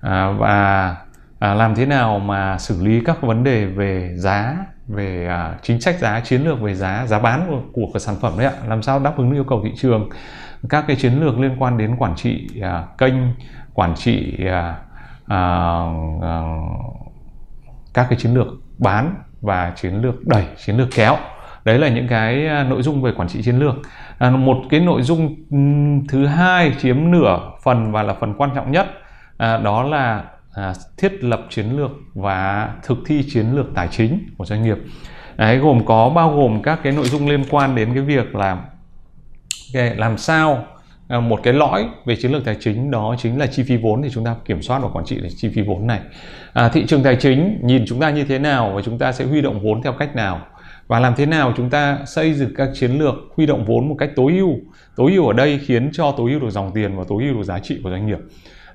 à, 0.00 0.30
và 0.30 0.96
à, 1.38 1.54
làm 1.54 1.74
thế 1.74 1.86
nào 1.86 2.18
mà 2.18 2.58
xử 2.58 2.84
lý 2.84 3.00
các 3.04 3.22
vấn 3.22 3.44
đề 3.44 3.64
về 3.64 4.12
giá 4.16 4.56
về 4.88 5.26
à, 5.26 5.54
chính 5.62 5.80
sách 5.80 5.98
giá 5.98 6.20
chiến 6.20 6.42
lược 6.42 6.60
về 6.60 6.74
giá 6.74 7.06
giá 7.06 7.18
bán 7.18 7.46
của, 7.48 7.60
của 7.72 7.92
cái 7.94 8.00
sản 8.00 8.14
phẩm 8.20 8.32
đấy 8.38 8.46
ạ? 8.46 8.52
Làm 8.68 8.82
sao 8.82 8.98
đáp 8.98 9.16
ứng 9.16 9.32
yêu 9.32 9.44
cầu 9.44 9.60
thị 9.64 9.72
trường? 9.76 10.08
Các 10.68 10.84
cái 10.86 10.96
chiến 10.96 11.20
lược 11.20 11.38
liên 11.38 11.56
quan 11.58 11.78
đến 11.78 11.96
quản 11.96 12.16
trị 12.16 12.48
à, 12.62 12.84
kênh 12.98 13.14
quản 13.74 13.94
trị 13.94 14.36
à, 14.46 14.76
à, 15.26 15.82
à, 16.22 16.40
các 17.94 18.06
cái 18.10 18.18
chiến 18.18 18.34
lược 18.34 18.46
bán 18.78 19.14
và 19.40 19.72
chiến 19.76 19.94
lược 19.94 20.26
đẩy 20.26 20.44
chiến 20.64 20.76
lược 20.76 20.88
kéo. 20.94 21.16
Đấy 21.64 21.78
là 21.78 21.88
những 21.88 22.08
cái 22.08 22.46
à, 22.46 22.64
nội 22.64 22.82
dung 22.82 23.02
về 23.02 23.12
quản 23.16 23.28
trị 23.28 23.42
chiến 23.42 23.58
lược. 23.58 23.74
À, 24.18 24.30
một 24.30 24.56
cái 24.70 24.80
nội 24.80 25.02
dung 25.02 25.36
thứ 26.08 26.26
hai 26.26 26.72
chiếm 26.78 27.10
nửa 27.10 27.38
phần 27.62 27.92
và 27.92 28.02
là 28.02 28.14
phần 28.14 28.34
quan 28.34 28.50
trọng 28.54 28.72
nhất 28.72 28.86
à, 29.38 29.56
đó 29.56 29.82
là 29.82 30.24
à, 30.52 30.72
thiết 30.96 31.24
lập 31.24 31.40
chiến 31.50 31.76
lược 31.76 31.90
và 32.14 32.72
thực 32.82 32.98
thi 33.06 33.24
chiến 33.32 33.46
lược 33.52 33.66
tài 33.74 33.88
chính 33.90 34.28
của 34.38 34.44
doanh 34.44 34.62
nghiệp. 34.62 34.78
Đấy 35.36 35.58
gồm 35.58 35.84
có 35.84 36.08
bao 36.08 36.36
gồm 36.36 36.62
các 36.62 36.80
cái 36.82 36.92
nội 36.92 37.08
dung 37.08 37.28
liên 37.28 37.44
quan 37.50 37.74
đến 37.74 37.94
cái 37.94 38.02
việc 38.02 38.34
là 38.34 38.58
okay, 39.74 39.96
làm 39.96 40.18
sao 40.18 40.66
à, 41.08 41.20
một 41.20 41.40
cái 41.42 41.52
lõi 41.52 41.86
về 42.04 42.16
chiến 42.16 42.32
lược 42.32 42.44
tài 42.44 42.56
chính 42.60 42.90
đó 42.90 43.14
chính 43.18 43.38
là 43.38 43.46
chi 43.46 43.62
phí 43.62 43.76
vốn 43.76 44.02
thì 44.02 44.10
chúng 44.10 44.24
ta 44.24 44.36
kiểm 44.44 44.62
soát 44.62 44.78
và 44.78 44.88
quản 44.88 45.04
trị 45.04 45.20
được 45.20 45.28
chi 45.36 45.48
phí 45.48 45.62
vốn 45.62 45.86
này. 45.86 46.00
À, 46.52 46.68
thị 46.68 46.86
trường 46.86 47.02
tài 47.02 47.16
chính 47.16 47.60
nhìn 47.62 47.84
chúng 47.86 48.00
ta 48.00 48.10
như 48.10 48.24
thế 48.24 48.38
nào 48.38 48.72
và 48.74 48.82
chúng 48.82 48.98
ta 48.98 49.12
sẽ 49.12 49.24
huy 49.24 49.40
động 49.40 49.60
vốn 49.62 49.82
theo 49.82 49.92
cách 49.92 50.16
nào? 50.16 50.46
Và 50.86 51.00
làm 51.00 51.14
thế 51.16 51.26
nào 51.26 51.52
chúng 51.56 51.70
ta 51.70 51.98
xây 52.06 52.34
dựng 52.34 52.54
các 52.56 52.68
chiến 52.74 52.98
lược 52.98 53.14
huy 53.36 53.46
động 53.46 53.64
vốn 53.64 53.88
một 53.88 53.96
cách 53.98 54.10
tối 54.16 54.32
ưu? 54.32 54.56
Tối 54.96 55.12
ưu 55.12 55.26
ở 55.26 55.32
đây 55.32 55.60
khiến 55.66 55.90
cho 55.92 56.12
tối 56.12 56.30
ưu 56.30 56.40
được 56.40 56.50
dòng 56.50 56.72
tiền 56.74 56.96
và 56.96 57.04
tối 57.08 57.22
ưu 57.24 57.34
được 57.34 57.42
giá 57.42 57.58
trị 57.58 57.80
của 57.82 57.90
doanh 57.90 58.06
nghiệp 58.06 58.18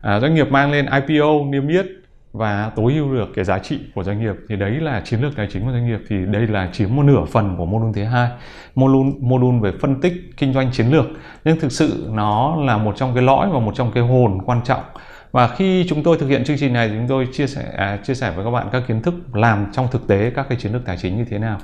à, 0.04 0.20
doanh 0.20 0.36
nghiệp 0.36 0.52
mang 0.52 0.72
lên 0.72 0.86
IPO 0.86 1.46
niêm 1.50 1.68
yết 1.68 1.86
và 2.34 2.72
tối 2.76 2.94
ưu 2.94 3.14
được 3.14 3.30
cái 3.36 3.46
giá 3.46 3.60
trị 3.60 3.80
của 3.96 4.04
doanh 4.04 4.20
nghiệp. 4.20 4.36
Thì 4.50 4.56
đấy 4.56 4.72
là 4.72 5.02
chiến 5.06 5.22
lược 5.22 5.36
tài 5.36 5.48
chính 5.52 5.66
của 5.66 5.72
doanh 5.72 5.88
nghiệp. 5.88 6.00
Thì 6.10 6.16
đây 6.26 6.48
là 6.48 6.70
chiếm 6.72 6.96
một 6.96 7.04
nửa 7.04 7.26
phần 7.32 7.58
của 7.58 7.66
module 7.66 7.92
thứ 7.96 8.04
hai 8.04 8.30
module 8.76 9.12
module 9.20 9.60
về 9.62 9.78
phân 9.82 10.02
tích 10.02 10.14
kinh 10.38 10.54
doanh 10.54 10.72
chiến 10.72 10.88
lược. 10.92 11.06
Nhưng 11.44 11.60
thực 11.60 11.72
sự 11.72 12.08
nó 12.14 12.56
là 12.56 12.78
một 12.78 12.96
trong 12.98 13.14
cái 13.14 13.24
lõi 13.24 13.50
và 13.50 13.60
một 13.60 13.76
trong 13.76 13.92
cái 13.92 14.04
hồn 14.04 14.42
quan 14.46 14.62
trọng. 14.64 14.84
Và 15.32 15.48
khi 15.48 15.86
chúng 15.90 16.04
tôi 16.04 16.18
thực 16.18 16.28
hiện 16.28 16.44
chương 16.44 16.58
trình 16.58 16.74
này 16.74 16.90
thì 16.90 16.96
chúng 16.96 17.08
tôi 17.08 17.28
chia 17.32 17.48
sẻ 17.48 17.64
à, 17.78 17.98
chia 18.04 18.14
sẻ 18.14 18.32
với 18.36 18.46
các 18.46 18.52
bạn 18.52 18.68
các 18.72 18.84
kiến 18.88 19.02
thức 19.02 19.14
làm 19.34 19.66
trong 19.72 19.88
thực 19.92 20.08
tế 20.08 20.32
các 20.36 20.46
cái 20.50 20.58
chiến 20.62 20.74
lược 20.74 20.86
tài 20.86 20.98
chính 20.98 21.18
như 21.18 21.26
thế 21.26 21.40
nào. 21.40 21.58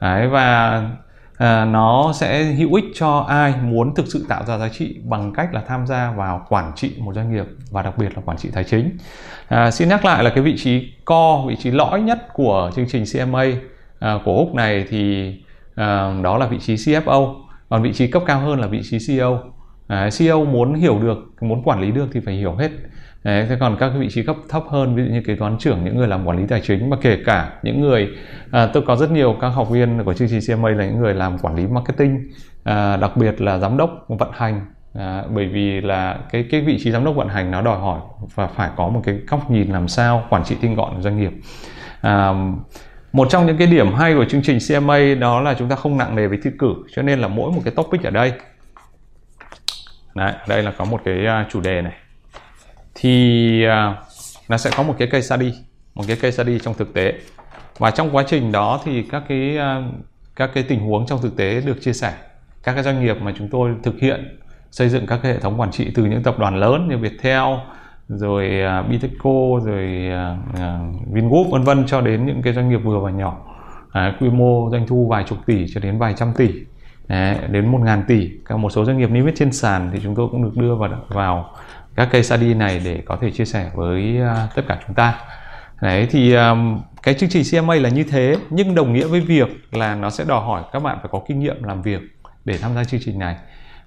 Đấy 0.00 0.28
và 0.28 0.82
à, 1.40 1.64
nó 1.64 2.12
sẽ 2.12 2.44
hữu 2.44 2.74
ích 2.74 2.84
cho 2.94 3.24
ai 3.28 3.54
muốn 3.62 3.94
thực 3.94 4.06
sự 4.06 4.26
tạo 4.28 4.44
ra 4.46 4.58
giá 4.58 4.68
trị 4.68 4.96
bằng 5.04 5.32
cách 5.32 5.54
là 5.54 5.62
tham 5.68 5.86
gia 5.86 6.12
vào 6.12 6.46
quản 6.48 6.72
trị 6.76 6.92
một 6.98 7.14
doanh 7.14 7.32
nghiệp 7.32 7.44
và 7.70 7.82
đặc 7.82 7.98
biệt 7.98 8.16
là 8.16 8.22
quản 8.24 8.36
trị 8.38 8.48
tài 8.52 8.64
chính. 8.64 8.98
À, 9.48 9.70
xin 9.70 9.88
nhắc 9.88 10.04
lại 10.04 10.24
là 10.24 10.30
cái 10.30 10.44
vị 10.44 10.56
trí 10.58 10.92
co 11.04 11.44
vị 11.48 11.56
trí 11.56 11.70
lõi 11.70 12.00
nhất 12.00 12.18
của 12.32 12.70
chương 12.76 12.86
trình 12.88 13.04
CMA 13.12 13.40
à, 13.42 13.56
ờ, 13.98 14.20
của 14.24 14.36
úc 14.36 14.54
này 14.54 14.84
thì 14.88 15.34
à, 15.74 16.14
đó 16.22 16.38
là 16.38 16.46
vị 16.46 16.58
trí 16.58 16.74
CFO 16.74 17.34
còn 17.68 17.82
vị 17.82 17.92
trí 17.92 18.06
cấp 18.06 18.22
cao 18.26 18.40
hơn 18.40 18.60
là 18.60 18.66
vị 18.66 18.80
trí 18.90 18.98
CEO 19.08 19.38
à, 19.86 20.08
CEO 20.18 20.44
muốn 20.44 20.74
hiểu 20.74 20.98
được 20.98 21.18
muốn 21.40 21.62
quản 21.62 21.80
lý 21.80 21.90
được 21.90 22.08
thì 22.12 22.20
phải 22.20 22.34
hiểu 22.34 22.56
hết. 22.56 22.70
Đấy, 23.24 23.46
thế 23.48 23.56
còn 23.60 23.76
các 23.80 23.92
vị 23.98 24.08
trí 24.10 24.22
cấp 24.22 24.36
thấp 24.48 24.62
hơn 24.68 24.94
ví 24.94 25.02
dụ 25.02 25.10
như 25.12 25.22
kế 25.26 25.34
toán 25.34 25.58
trưởng 25.58 25.84
những 25.84 25.96
người 25.96 26.08
làm 26.08 26.26
quản 26.26 26.38
lý 26.38 26.46
tài 26.46 26.60
chính 26.60 26.90
và 26.90 26.96
kể 27.00 27.18
cả 27.26 27.52
những 27.62 27.80
người 27.80 28.08
à, 28.50 28.66
tôi 28.66 28.82
có 28.86 28.96
rất 28.96 29.10
nhiều 29.10 29.36
các 29.40 29.48
học 29.48 29.70
viên 29.70 30.04
của 30.04 30.14
chương 30.14 30.28
trình 30.28 30.40
CMA 30.46 30.70
là 30.70 30.84
những 30.84 30.98
người 30.98 31.14
làm 31.14 31.38
quản 31.38 31.56
lý 31.56 31.66
marketing 31.66 32.28
à, 32.64 32.96
đặc 32.96 33.16
biệt 33.16 33.40
là 33.40 33.58
giám 33.58 33.76
đốc 33.76 34.04
vận 34.08 34.30
hành 34.32 34.66
à, 34.94 35.24
bởi 35.34 35.46
vì 35.46 35.80
là 35.80 36.18
cái 36.30 36.46
cái 36.50 36.60
vị 36.60 36.78
trí 36.84 36.90
giám 36.90 37.04
đốc 37.04 37.16
vận 37.16 37.28
hành 37.28 37.50
nó 37.50 37.62
đòi 37.62 37.78
hỏi 37.78 38.00
và 38.34 38.46
phải 38.46 38.70
có 38.76 38.88
một 38.88 39.00
cái 39.04 39.18
góc 39.28 39.50
nhìn 39.50 39.72
làm 39.72 39.88
sao 39.88 40.26
quản 40.30 40.44
trị 40.44 40.56
tinh 40.60 40.74
gọn 40.74 41.02
doanh 41.02 41.18
nghiệp. 41.18 41.32
À, 42.00 42.32
một 43.12 43.30
trong 43.30 43.46
những 43.46 43.56
cái 43.56 43.66
điểm 43.66 43.94
hay 43.94 44.14
của 44.14 44.24
chương 44.24 44.42
trình 44.42 44.58
CMA 44.68 44.98
đó 45.20 45.40
là 45.40 45.54
chúng 45.54 45.68
ta 45.68 45.76
không 45.76 45.98
nặng 45.98 46.16
nề 46.16 46.26
về 46.26 46.38
thi 46.42 46.50
cử 46.58 46.74
cho 46.94 47.02
nên 47.02 47.18
là 47.18 47.28
mỗi 47.28 47.52
một 47.52 47.60
cái 47.64 47.74
topic 47.74 48.02
ở 48.02 48.10
đây. 48.10 48.32
Đấy, 50.14 50.32
đây 50.48 50.62
là 50.62 50.72
có 50.78 50.84
một 50.84 51.00
cái 51.04 51.26
à, 51.26 51.46
chủ 51.50 51.60
đề 51.60 51.82
này 51.82 51.92
thì 52.94 53.64
à, 53.64 53.96
nó 54.48 54.56
sẽ 54.56 54.70
có 54.76 54.82
một 54.82 54.94
cái 54.98 55.08
case 55.08 55.36
study 55.36 55.52
một 55.94 56.04
cái 56.06 56.16
case 56.16 56.30
study 56.30 56.58
trong 56.58 56.74
thực 56.74 56.94
tế. 56.94 57.14
Và 57.78 57.90
trong 57.90 58.16
quá 58.16 58.24
trình 58.26 58.52
đó 58.52 58.80
thì 58.84 59.02
các 59.02 59.22
cái 59.28 59.56
à, 59.58 59.82
các 60.36 60.50
cái 60.54 60.62
tình 60.62 60.80
huống 60.80 61.06
trong 61.06 61.22
thực 61.22 61.36
tế 61.36 61.60
được 61.60 61.82
chia 61.82 61.92
sẻ. 61.92 62.12
Các 62.62 62.72
cái 62.74 62.82
doanh 62.82 63.04
nghiệp 63.04 63.16
mà 63.20 63.34
chúng 63.38 63.48
tôi 63.48 63.70
thực 63.82 64.00
hiện 64.00 64.38
xây 64.70 64.88
dựng 64.88 65.06
các 65.06 65.20
cái 65.22 65.32
hệ 65.32 65.38
thống 65.38 65.60
quản 65.60 65.70
trị 65.70 65.90
từ 65.94 66.04
những 66.04 66.22
tập 66.22 66.38
đoàn 66.38 66.56
lớn 66.56 66.88
như 66.88 66.98
Viettel 66.98 67.44
rồi 68.08 68.62
à, 68.62 68.78
uh, 68.78 68.90
Bitexco 68.90 69.60
rồi 69.64 70.10
Vingroup 71.12 71.46
vân 71.50 71.62
vân 71.62 71.86
cho 71.86 72.00
đến 72.00 72.26
những 72.26 72.42
cái 72.42 72.52
doanh 72.52 72.68
nghiệp 72.68 72.80
vừa 72.84 72.98
và 72.98 73.10
nhỏ. 73.10 73.38
À, 73.92 74.16
quy 74.20 74.28
mô 74.28 74.68
doanh 74.70 74.86
thu 74.86 75.08
vài 75.10 75.24
chục 75.28 75.38
tỷ 75.46 75.66
cho 75.74 75.80
đến 75.80 75.98
vài 75.98 76.14
trăm 76.16 76.32
tỷ. 76.36 76.48
Đấy, 77.08 77.36
đến 77.50 77.66
một 77.66 77.78
ngàn 77.78 78.02
tỷ. 78.08 78.30
Các 78.44 78.58
một 78.58 78.70
số 78.70 78.84
doanh 78.84 78.98
nghiệp 78.98 79.10
niêm 79.10 79.26
yết 79.26 79.34
trên 79.36 79.52
sàn 79.52 79.90
thì 79.92 80.00
chúng 80.02 80.14
tôi 80.14 80.28
cũng 80.30 80.44
được 80.44 80.56
đưa 80.56 80.74
vào 80.74 80.90
vào 81.08 81.54
các 81.96 82.04
case 82.12 82.22
study 82.36 82.54
này 82.54 82.80
để 82.84 83.02
có 83.06 83.18
thể 83.20 83.30
chia 83.30 83.44
sẻ 83.44 83.70
với 83.74 84.18
uh, 84.22 84.54
tất 84.54 84.62
cả 84.68 84.78
chúng 84.86 84.94
ta. 84.94 85.18
Đấy 85.82 86.08
thì 86.10 86.34
um, 86.34 86.80
cái 87.02 87.14
chương 87.14 87.28
trình 87.28 87.42
CMA 87.52 87.74
là 87.74 87.88
như 87.88 88.04
thế 88.04 88.36
nhưng 88.50 88.74
đồng 88.74 88.92
nghĩa 88.92 89.06
với 89.06 89.20
việc 89.20 89.48
là 89.72 89.94
nó 89.94 90.10
sẽ 90.10 90.24
đòi 90.24 90.40
hỏi 90.40 90.62
các 90.72 90.82
bạn 90.82 90.98
phải 91.00 91.08
có 91.12 91.20
kinh 91.28 91.38
nghiệm 91.38 91.62
làm 91.62 91.82
việc 91.82 92.00
để 92.44 92.58
tham 92.58 92.74
gia 92.74 92.84
chương 92.84 93.00
trình 93.04 93.18
này. 93.18 93.36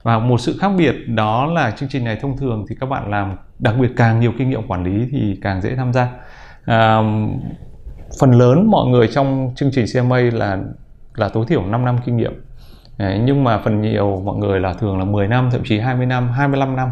Và 0.04 0.20
một 0.20 0.38
sự 0.38 0.58
khác 0.62 0.72
biệt 0.78 0.96
đó 1.08 1.46
là 1.46 1.72
chương 1.72 1.90
trình 1.90 2.04
này 2.04 2.18
thông 2.22 2.38
thường 2.38 2.66
thì 2.70 2.76
các 2.80 2.90
bạn 2.90 3.12
làm 3.12 3.38
đặc 3.60 3.76
biệt 3.80 3.90
càng 3.96 4.20
nhiều 4.20 4.34
kinh 4.38 4.50
nghiệm 4.50 4.68
quản 4.68 4.84
lý 4.84 5.08
thì 5.12 5.40
càng 5.42 5.62
dễ 5.62 5.76
tham 5.76 5.94
gia. 5.94 6.08
À, 6.66 6.98
phần 8.20 8.32
lớn 8.32 8.68
mọi 8.72 8.88
người 8.88 9.08
trong 9.08 9.54
chương 9.56 9.72
trình 9.74 9.86
CMA 9.94 10.18
là 10.18 10.58
là 11.16 11.30
tối 11.30 11.46
thiểu 11.48 11.66
5 11.66 11.86
năm 11.86 11.98
kinh 12.06 12.18
nghiệm. 12.18 12.44
Đấy, 12.98 13.22
nhưng 13.24 13.44
mà 13.44 13.58
phần 13.58 13.82
nhiều 13.82 14.22
mọi 14.26 14.38
người 14.38 14.60
là 14.60 14.74
thường 14.74 15.00
là 15.00 15.06
10 15.06 15.28
năm 15.28 15.50
thậm 15.52 15.62
chí 15.66 15.80
20 15.80 16.06
năm 16.06 16.32
25 16.32 16.76
năm. 16.76 16.90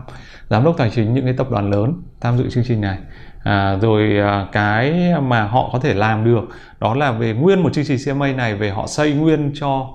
Giám 0.50 0.64
đốc 0.64 0.78
tài 0.78 0.90
chính 0.90 1.14
những 1.14 1.26
cái 1.26 1.34
tập 1.38 1.48
đoàn 1.52 1.70
lớn 1.70 2.02
tham 2.22 2.38
dự 2.38 2.50
chương 2.50 2.64
trình 2.68 2.82
này. 2.82 2.98
À, 3.44 3.78
rồi 3.82 4.18
à, 4.18 4.48
cái 4.52 5.12
mà 5.22 5.44
họ 5.44 5.70
có 5.74 5.80
thể 5.80 5.94
làm 5.94 6.26
được 6.26 6.42
đó 6.80 6.94
là 6.94 7.12
về 7.12 7.34
nguyên 7.34 7.64
một 7.64 7.74
chương 7.74 7.86
trình 7.86 7.98
CMA 8.06 8.32
này 8.32 8.56
về 8.56 8.70
họ 8.70 8.88
xây 8.88 9.14
nguyên 9.14 9.52
cho 9.56 9.88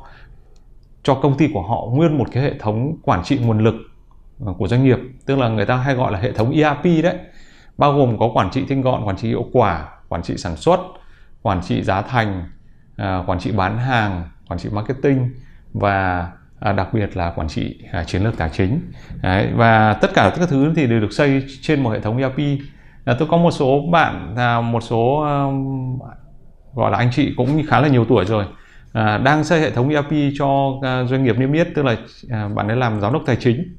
cho 1.03 1.15
công 1.15 1.37
ty 1.37 1.49
của 1.55 1.63
họ 1.63 1.87
nguyên 1.93 2.19
một 2.19 2.29
cái 2.33 2.43
hệ 2.43 2.55
thống 2.59 2.97
quản 3.03 3.25
trị 3.25 3.39
nguồn 3.39 3.59
lực 3.59 3.75
ờ, 4.47 4.53
của 4.59 4.69
doanh 4.69 4.85
nghiệp. 4.85 4.99
Tức 5.27 5.39
là 5.39 5.49
người 5.49 5.67
ta 5.67 5.77
hay 5.77 5.95
gọi 5.95 6.13
là 6.13 6.19
hệ 6.19 6.33
thống 6.33 6.53
ERP 6.53 6.85
đấy. 6.85 7.17
Bao 7.79 7.93
gồm 7.93 8.19
có 8.19 8.31
quản 8.35 8.51
trị 8.51 8.65
tinh 8.69 8.83
gọn 8.83 9.05
quản 9.05 9.17
trị 9.17 9.29
hiệu 9.29 9.45
quả 9.53 9.89
quản 10.09 10.23
trị 10.23 10.37
sản 10.37 10.57
xuất 10.57 10.81
quản 11.43 11.63
trị 11.63 11.83
giá 11.83 12.03
thành 12.03 12.45
à, 12.97 13.23
quản 13.27 13.39
trị 13.39 13.53
bán 13.53 13.79
hàng 13.79 14.25
quản 14.49 14.61
trị 14.61 14.69
marketing 14.73 15.31
và 15.81 16.29
à, 16.61 16.73
đặc 16.73 16.89
biệt 16.93 17.17
là 17.17 17.33
quản 17.37 17.49
trị 17.49 17.79
à, 17.93 18.05
chiến 18.05 18.23
lược 18.23 18.37
tài 18.37 18.51
chính. 18.53 18.81
Đấy, 19.23 19.49
và 19.55 19.93
tất 19.93 20.11
cả 20.15 20.33
các 20.37 20.49
thứ 20.49 20.73
thì 20.77 20.87
đều 20.87 21.01
được 21.01 21.13
xây 21.13 21.45
trên 21.61 21.83
một 21.83 21.91
hệ 21.91 22.01
thống 22.01 22.19
ERP 22.19 22.39
à, 23.05 23.15
tôi 23.19 23.29
có 23.29 23.37
một 23.37 23.51
số 23.51 23.81
bạn 23.93 24.35
à, 24.37 24.61
một 24.61 24.81
số 24.81 25.21
à, 25.21 25.37
gọi 26.75 26.91
là 26.91 26.99
anh 26.99 27.11
chị 27.13 27.35
cũng 27.37 27.63
khá 27.69 27.81
là 27.81 27.89
nhiều 27.89 28.05
tuổi 28.05 28.25
rồi 28.25 28.45
à, 28.93 29.19
đang 29.19 29.45
xây 29.45 29.61
hệ 29.61 29.71
thống 29.71 29.89
ERP 29.89 30.13
cho 30.39 30.79
à, 30.83 31.05
doanh 31.05 31.25
nghiệp 31.25 31.39
niêm 31.39 31.53
yết 31.53 31.69
tức 31.75 31.85
là 31.85 31.97
à, 32.31 32.49
bạn 32.49 32.69
ấy 32.69 32.77
làm 32.77 33.01
giám 33.01 33.13
đốc 33.13 33.23
tài 33.27 33.37
chính 33.37 33.77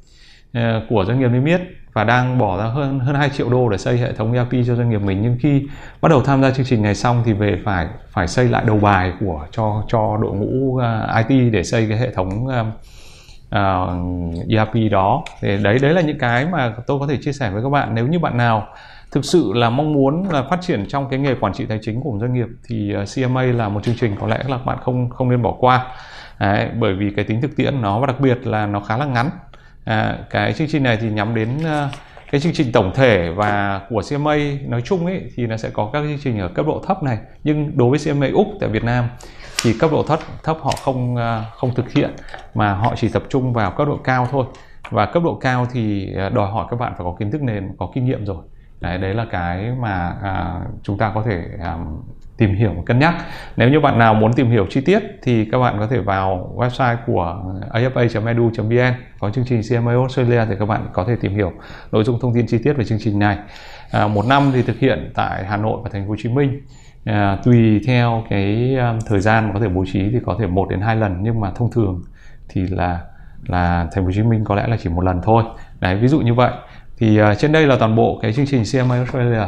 à, 0.54 0.82
của 0.89 1.06
doanh 1.08 1.20
nghiệp 1.20 1.27
niêm 1.27 1.46
yết 1.46 1.62
và 1.98 2.04
đang 2.04 2.38
bỏ 2.38 2.58
ra 2.58 2.63
hơn 2.63 3.00
hơn 3.00 3.16
2 3.16 3.30
triệu 3.30 3.50
đô 3.50 3.70
để 3.70 3.77
xây 3.77 3.98
hệ 3.98 4.13
thống 4.13 4.34
ERP 4.34 4.51
cho 4.68 4.75
doanh 4.75 4.89
nghiệp 4.89 5.01
mình. 5.01 5.22
Nhưng 5.22 5.38
khi 5.39 5.68
bắt 6.01 6.10
đầu 6.10 6.22
tham 6.22 6.42
gia 6.42 6.51
chương 6.51 6.66
trình 6.66 6.82
này 6.82 6.96
xong 6.96 7.24
thì 7.25 7.34
về 7.34 7.62
phải 7.66 7.88
phải 8.10 8.27
xây 8.27 8.50
lại 8.50 8.63
đầu 8.68 8.77
bài 8.77 9.13
của 9.20 9.46
cho 9.51 9.84
cho 9.88 10.18
đội 10.22 10.36
ngũ 10.36 10.77
à, 10.77 11.20
uh, 11.20 11.27
IT 11.27 11.54
để 11.54 11.63
xây 11.63 11.86
cái 11.89 11.98
hệ 11.98 12.12
thống 12.12 12.46
uh, 12.46 12.68
uh, 13.56 14.50
ERP 14.50 14.92
đó. 14.92 15.24
Thì 15.42 15.58
đấy 15.63 15.80
đấy 15.82 15.94
là 15.94 16.01
những 16.01 16.20
cái 16.20 16.46
mà 16.46 16.74
tôi 16.88 17.00
có 17.00 17.08
thể 17.08 17.18
chia 17.22 17.34
sẻ 17.34 17.50
với 17.50 17.63
các 17.63 17.70
bạn. 17.70 17.96
Nếu 17.96 18.08
như 18.08 18.20
bạn 18.20 18.38
nào 18.38 18.68
thực 19.12 19.25
sự 19.25 19.51
là 19.54 19.70
mong 19.70 19.94
muốn 19.94 20.30
là 20.30 20.44
phát 20.50 20.62
triển 20.62 20.86
trong 20.88 21.10
cái 21.10 21.20
nghề 21.20 21.36
quản 21.36 21.54
trị 21.54 21.66
tài 21.66 21.80
chính 21.82 22.01
của 22.01 22.12
một 22.12 22.18
doanh 22.22 22.34
nghiệp 22.34 22.48
thì 22.68 22.94
à, 22.94 23.04
CMA 23.16 23.42
là 23.42 23.70
một 23.70 23.84
chương 23.84 23.96
trình 24.00 24.16
có 24.20 24.27
lẽ 24.27 24.39
là 24.48 24.58
bạn 24.58 24.77
không 24.82 25.10
không 25.10 25.30
nên 25.30 25.42
bỏ 25.42 25.56
qua. 25.60 25.86
Đấy, 26.39 26.70
bởi 26.80 26.94
vì 26.94 27.12
cái 27.16 27.25
tính 27.25 27.42
thực 27.42 27.56
tiễn 27.56 27.82
nó 27.82 28.00
và 28.00 28.08
đặc 28.08 28.20
biệt 28.20 28.48
là 28.48 28.66
nó 28.66 28.80
khá 28.80 28.98
là 28.98 29.06
ngắn 29.06 29.30
à, 29.88 30.17
cái 30.29 30.53
chương 30.53 30.67
trình 30.67 30.84
này 30.84 30.98
thì 31.01 31.10
nhắm 31.10 31.36
đến 31.36 31.58
uh, 31.58 31.91
cái 32.32 32.41
chương 32.41 32.53
trình 32.53 32.72
tổng 32.72 32.91
thể 32.96 33.29
và 33.29 33.82
của 33.89 34.01
CMA 34.10 34.36
nói 34.65 34.82
chung 34.82 35.06
ấy 35.06 35.32
thì 35.36 35.48
nó 35.48 35.58
sẽ 35.58 35.70
có 35.70 35.89
các 35.94 36.03
chương 36.03 36.20
trình 36.24 36.39
ở 36.39 36.48
cấp 36.48 36.65
độ 36.65 36.84
thấp 36.88 37.03
này. 37.03 37.17
Nhưng 37.44 37.77
đối 37.77 37.89
với 37.89 38.00
CMA 38.06 38.27
Úc 38.34 38.48
tại 38.60 38.70
Việt 38.70 38.84
Nam 38.84 39.08
thì 39.63 39.74
cấp 39.79 39.91
độ 39.91 40.03
thấp 40.03 40.20
thấp 40.44 40.58
họ 40.62 40.72
không 40.84 41.15
ờ, 41.15 41.46
không 41.53 41.75
thực 41.75 41.91
hiện 41.91 42.10
mà 42.53 42.74
họ 42.74 42.94
chỉ 42.98 43.10
tập 43.10 43.24
trung 43.29 43.53
vào 43.53 43.72
cấp 43.72 43.88
độ 43.88 43.98
cao 44.03 44.27
thôi. 44.32 44.46
Và 44.89 45.06
cấp 45.06 45.24
độ 45.24 45.36
cao 45.36 45.67
thì 45.72 46.13
ờ, 46.13 46.29
đòi 46.29 46.51
hỏi 46.51 46.65
các 46.70 46.79
bạn 46.79 46.94
phải 46.98 47.03
có 47.03 47.15
kiến 47.20 47.32
thức 47.32 47.41
nền 47.41 47.70
có 47.77 47.89
kinh 47.94 48.06
nghiệm 48.06 48.25
rồi. 48.25 48.44
Đấy 48.79 48.98
đấy 48.98 49.13
là 49.13 49.25
cái 49.32 49.72
mà 49.79 50.15
à, 50.24 50.60
chúng 50.84 50.98
ta 50.98 51.12
có 51.15 51.24
thể 51.25 51.44
à, 51.63 51.77
tìm 52.38 52.56
hiểu 52.56 52.74
và 52.75 52.82
cân 52.86 53.00
nhắc. 53.00 53.15
Nếu 53.58 53.70
như 53.70 53.79
bạn 53.79 54.00
nào 54.00 54.13
muốn 54.13 54.34
tìm 54.34 54.50
hiểu 54.50 54.65
chi 54.70 54.82
tiết 54.82 55.03
thì 55.22 55.46
các 55.46 55.60
bạn 55.60 55.75
có 55.79 55.88
thể 55.88 56.00
vào 56.00 56.53
website 56.56 56.98
của 57.06 57.44
afa.edu.vn 57.72 58.94
có 59.20 59.29
chương 59.29 59.46
trình 59.46 59.62
CMA 59.70 59.91
Australia 59.91 60.46
thì 60.50 60.56
các 60.60 60.65
bạn 60.65 60.88
có 60.94 61.06
thể 61.08 61.15
tìm 61.22 61.36
hiểu 61.36 61.51
nội 61.91 62.03
dung 62.03 62.20
thông 62.20 62.34
tin 62.34 62.48
chi 62.48 62.58
tiết 62.58 62.74
về 62.74 62.86
chương 62.86 63.00
trình 63.01 63.20
này. 63.20 63.38
À, 63.91 64.08
một 64.08 64.25
năm 64.25 64.51
thì 64.53 64.62
thực 64.62 64.79
hiện 64.79 65.12
tại 65.15 65.46
Hà 65.46 65.58
Nội 65.58 65.79
và 65.84 65.89
Thành 65.94 66.03
phố 66.03 66.10
Hồ 66.10 66.15
Chí 66.20 66.29
Minh. 66.29 66.62
À, 67.06 67.38
tùy 67.44 67.82
theo 67.88 68.24
cái 68.29 68.75
um, 68.75 69.00
thời 69.08 69.20
gian 69.20 69.48
mà 69.48 69.53
có 69.53 69.60
thể 69.60 69.67
bố 69.67 69.86
trí 69.94 70.10
thì 70.12 70.20
có 70.25 70.36
thể 70.39 70.48
một 70.48 70.70
đến 70.70 70.82
hai 70.82 70.96
lần 70.96 71.17
nhưng 71.22 71.39
mà 71.39 71.51
thông 71.51 71.72
thường 71.72 72.03
thì 72.50 72.62
là 72.67 73.00
là 73.48 73.88
Thành 73.91 74.03
phố 74.03 74.06
Hồ 74.06 74.12
Chí 74.15 74.24
Minh 74.24 74.44
có 74.44 74.56
lẽ 74.56 74.67
là 74.67 74.77
chỉ 74.77 74.89
một 74.89 75.01
lần 75.01 75.22
thôi. 75.24 75.44
Đấy 75.79 75.96
ví 75.96 76.08
dụ 76.08 76.20
như 76.20 76.34
vậy. 76.34 76.51
Thì 76.98 77.22
uh, 77.22 77.38
trên 77.38 77.51
đây 77.51 77.67
là 77.67 77.75
toàn 77.79 77.96
bộ 77.96 78.20
cái 78.22 78.34
chương 78.34 78.46
trình 78.46 78.63
CMA 78.72 78.96
Australia 78.96 79.48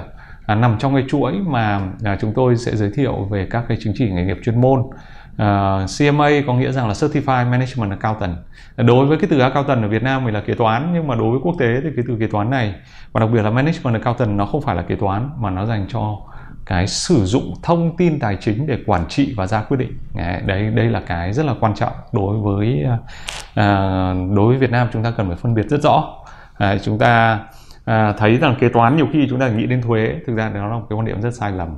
à, 0.49 0.55
nằm 0.55 0.75
trong 0.79 0.93
cái 0.93 1.03
chuỗi 1.09 1.33
mà 1.33 1.81
à, 2.03 2.17
chúng 2.21 2.33
tôi 2.35 2.57
sẽ 2.57 2.75
giới 2.75 2.91
thiệu 2.95 3.27
về 3.31 3.47
các 3.49 3.63
cái 3.67 3.77
chứng 3.81 3.93
chỉ 3.97 4.09
nghề 4.09 4.23
nghiệp 4.23 4.37
chuyên 4.43 4.61
môn 4.61 4.81
à, 4.81 5.19
Uh, 5.39 5.89
CMA 5.99 6.29
có 6.47 6.53
nghĩa 6.53 6.71
rằng 6.71 6.87
là 6.87 6.93
Certified 6.93 7.49
Management 7.49 7.91
Accountant. 7.91 8.35
À, 8.75 8.83
đối 8.83 9.05
với 9.05 9.17
cái 9.17 9.27
từ 9.29 9.39
accountant 9.39 9.81
ở 9.81 9.87
Việt 9.87 10.03
Nam 10.03 10.25
mình 10.25 10.33
là 10.33 10.41
kế 10.41 10.53
toán 10.53 10.91
nhưng 10.93 11.07
mà 11.07 11.15
đối 11.15 11.31
với 11.31 11.39
quốc 11.43 11.55
tế 11.59 11.67
thì 11.83 11.89
cái 11.95 12.05
từ 12.07 12.17
kế 12.19 12.27
toán 12.27 12.49
này 12.49 12.75
và 13.11 13.19
đặc 13.19 13.29
biệt 13.33 13.41
là 13.41 13.49
Management 13.49 13.93
Accountant 13.93 14.37
nó 14.37 14.45
không 14.45 14.61
phải 14.61 14.75
là 14.75 14.81
kế 14.81 14.95
toán 14.95 15.29
mà 15.37 15.49
nó 15.49 15.65
dành 15.65 15.85
cho 15.89 16.17
cái 16.65 16.87
sử 16.87 17.25
dụng 17.25 17.53
thông 17.63 17.97
tin 17.97 18.19
tài 18.19 18.37
chính 18.41 18.67
để 18.67 18.77
quản 18.85 19.05
trị 19.07 19.33
và 19.37 19.47
ra 19.47 19.61
quyết 19.61 19.77
định. 19.77 19.97
Đấy 20.45 20.71
đây 20.75 20.85
là 20.85 21.01
cái 21.07 21.33
rất 21.33 21.45
là 21.45 21.53
quan 21.59 21.75
trọng 21.75 21.93
đối 22.11 22.37
với 22.37 22.85
uh, 22.89 24.35
đối 24.35 24.47
với 24.47 24.57
Việt 24.57 24.71
Nam 24.71 24.87
chúng 24.93 25.03
ta 25.03 25.11
cần 25.11 25.27
phải 25.27 25.37
phân 25.37 25.53
biệt 25.53 25.69
rất 25.69 25.81
rõ. 25.81 26.15
Uh, 26.63 26.81
chúng 26.83 26.99
ta 26.99 27.39
à, 27.89 28.13
thấy 28.17 28.37
rằng 28.37 28.55
kế 28.59 28.69
toán 28.69 28.97
nhiều 28.97 29.07
khi 29.13 29.27
chúng 29.29 29.39
ta 29.39 29.49
nghĩ 29.49 29.65
đến 29.65 29.81
thuế 29.81 30.15
thực 30.27 30.35
ra 30.35 30.49
nó 30.49 30.67
là 30.67 30.75
một 30.75 30.85
cái 30.89 30.97
quan 30.97 31.05
điểm 31.05 31.21
rất 31.21 31.33
sai 31.33 31.51
lầm 31.51 31.77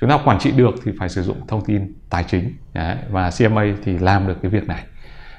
chúng 0.00 0.10
ta 0.10 0.18
quản 0.24 0.38
trị 0.38 0.52
được 0.52 0.74
thì 0.84 0.92
phải 0.98 1.08
sử 1.08 1.22
dụng 1.22 1.36
thông 1.48 1.64
tin 1.64 1.92
tài 2.10 2.24
chính 2.24 2.52
Đấy, 2.74 2.96
và 3.10 3.30
CMA 3.38 3.64
thì 3.84 3.98
làm 3.98 4.28
được 4.28 4.38
cái 4.42 4.50
việc 4.50 4.66
này 4.66 4.82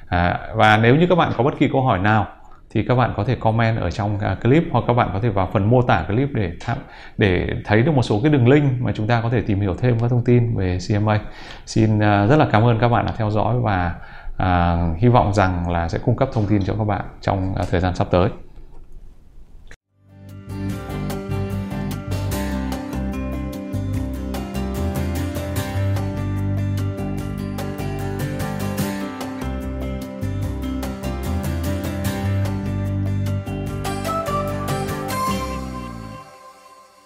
à, 0.06 0.40
và 0.54 0.76
nếu 0.76 0.96
như 0.96 1.06
các 1.06 1.14
bạn 1.14 1.32
có 1.36 1.44
bất 1.44 1.54
kỳ 1.58 1.68
câu 1.72 1.82
hỏi 1.82 1.98
nào 1.98 2.26
thì 2.70 2.82
các 2.82 2.94
bạn 2.94 3.12
có 3.16 3.24
thể 3.24 3.34
comment 3.34 3.78
ở 3.78 3.90
trong 3.90 4.18
à, 4.18 4.36
clip 4.42 4.64
hoặc 4.70 4.84
các 4.86 4.92
bạn 4.92 5.10
có 5.12 5.20
thể 5.20 5.28
vào 5.28 5.48
phần 5.52 5.70
mô 5.70 5.82
tả 5.82 6.04
clip 6.08 6.28
để 6.34 6.52
tham, 6.60 6.78
để 7.18 7.48
thấy 7.64 7.82
được 7.82 7.92
một 7.94 8.02
số 8.02 8.20
cái 8.22 8.32
đường 8.32 8.48
link 8.48 8.80
mà 8.80 8.92
chúng 8.94 9.06
ta 9.06 9.20
có 9.20 9.28
thể 9.28 9.40
tìm 9.40 9.60
hiểu 9.60 9.74
thêm 9.74 9.98
các 10.00 10.10
thông 10.10 10.24
tin 10.24 10.56
về 10.56 10.78
CMA. 10.88 11.20
Xin 11.66 11.98
à, 12.00 12.26
rất 12.26 12.36
là 12.36 12.46
cảm 12.52 12.64
ơn 12.64 12.78
các 12.78 12.88
bạn 12.88 13.06
đã 13.06 13.12
theo 13.16 13.30
dõi 13.30 13.60
và 13.60 13.94
à, 14.36 14.78
hy 14.98 15.08
vọng 15.08 15.34
rằng 15.34 15.70
là 15.70 15.88
sẽ 15.88 15.98
cung 16.04 16.16
cấp 16.16 16.28
thông 16.32 16.46
tin 16.46 16.62
cho 16.64 16.74
các 16.78 16.84
bạn 16.84 17.04
trong 17.20 17.54
à, 17.54 17.64
thời 17.70 17.80
gian 17.80 17.94
sắp 17.94 18.06
tới. 18.10 18.28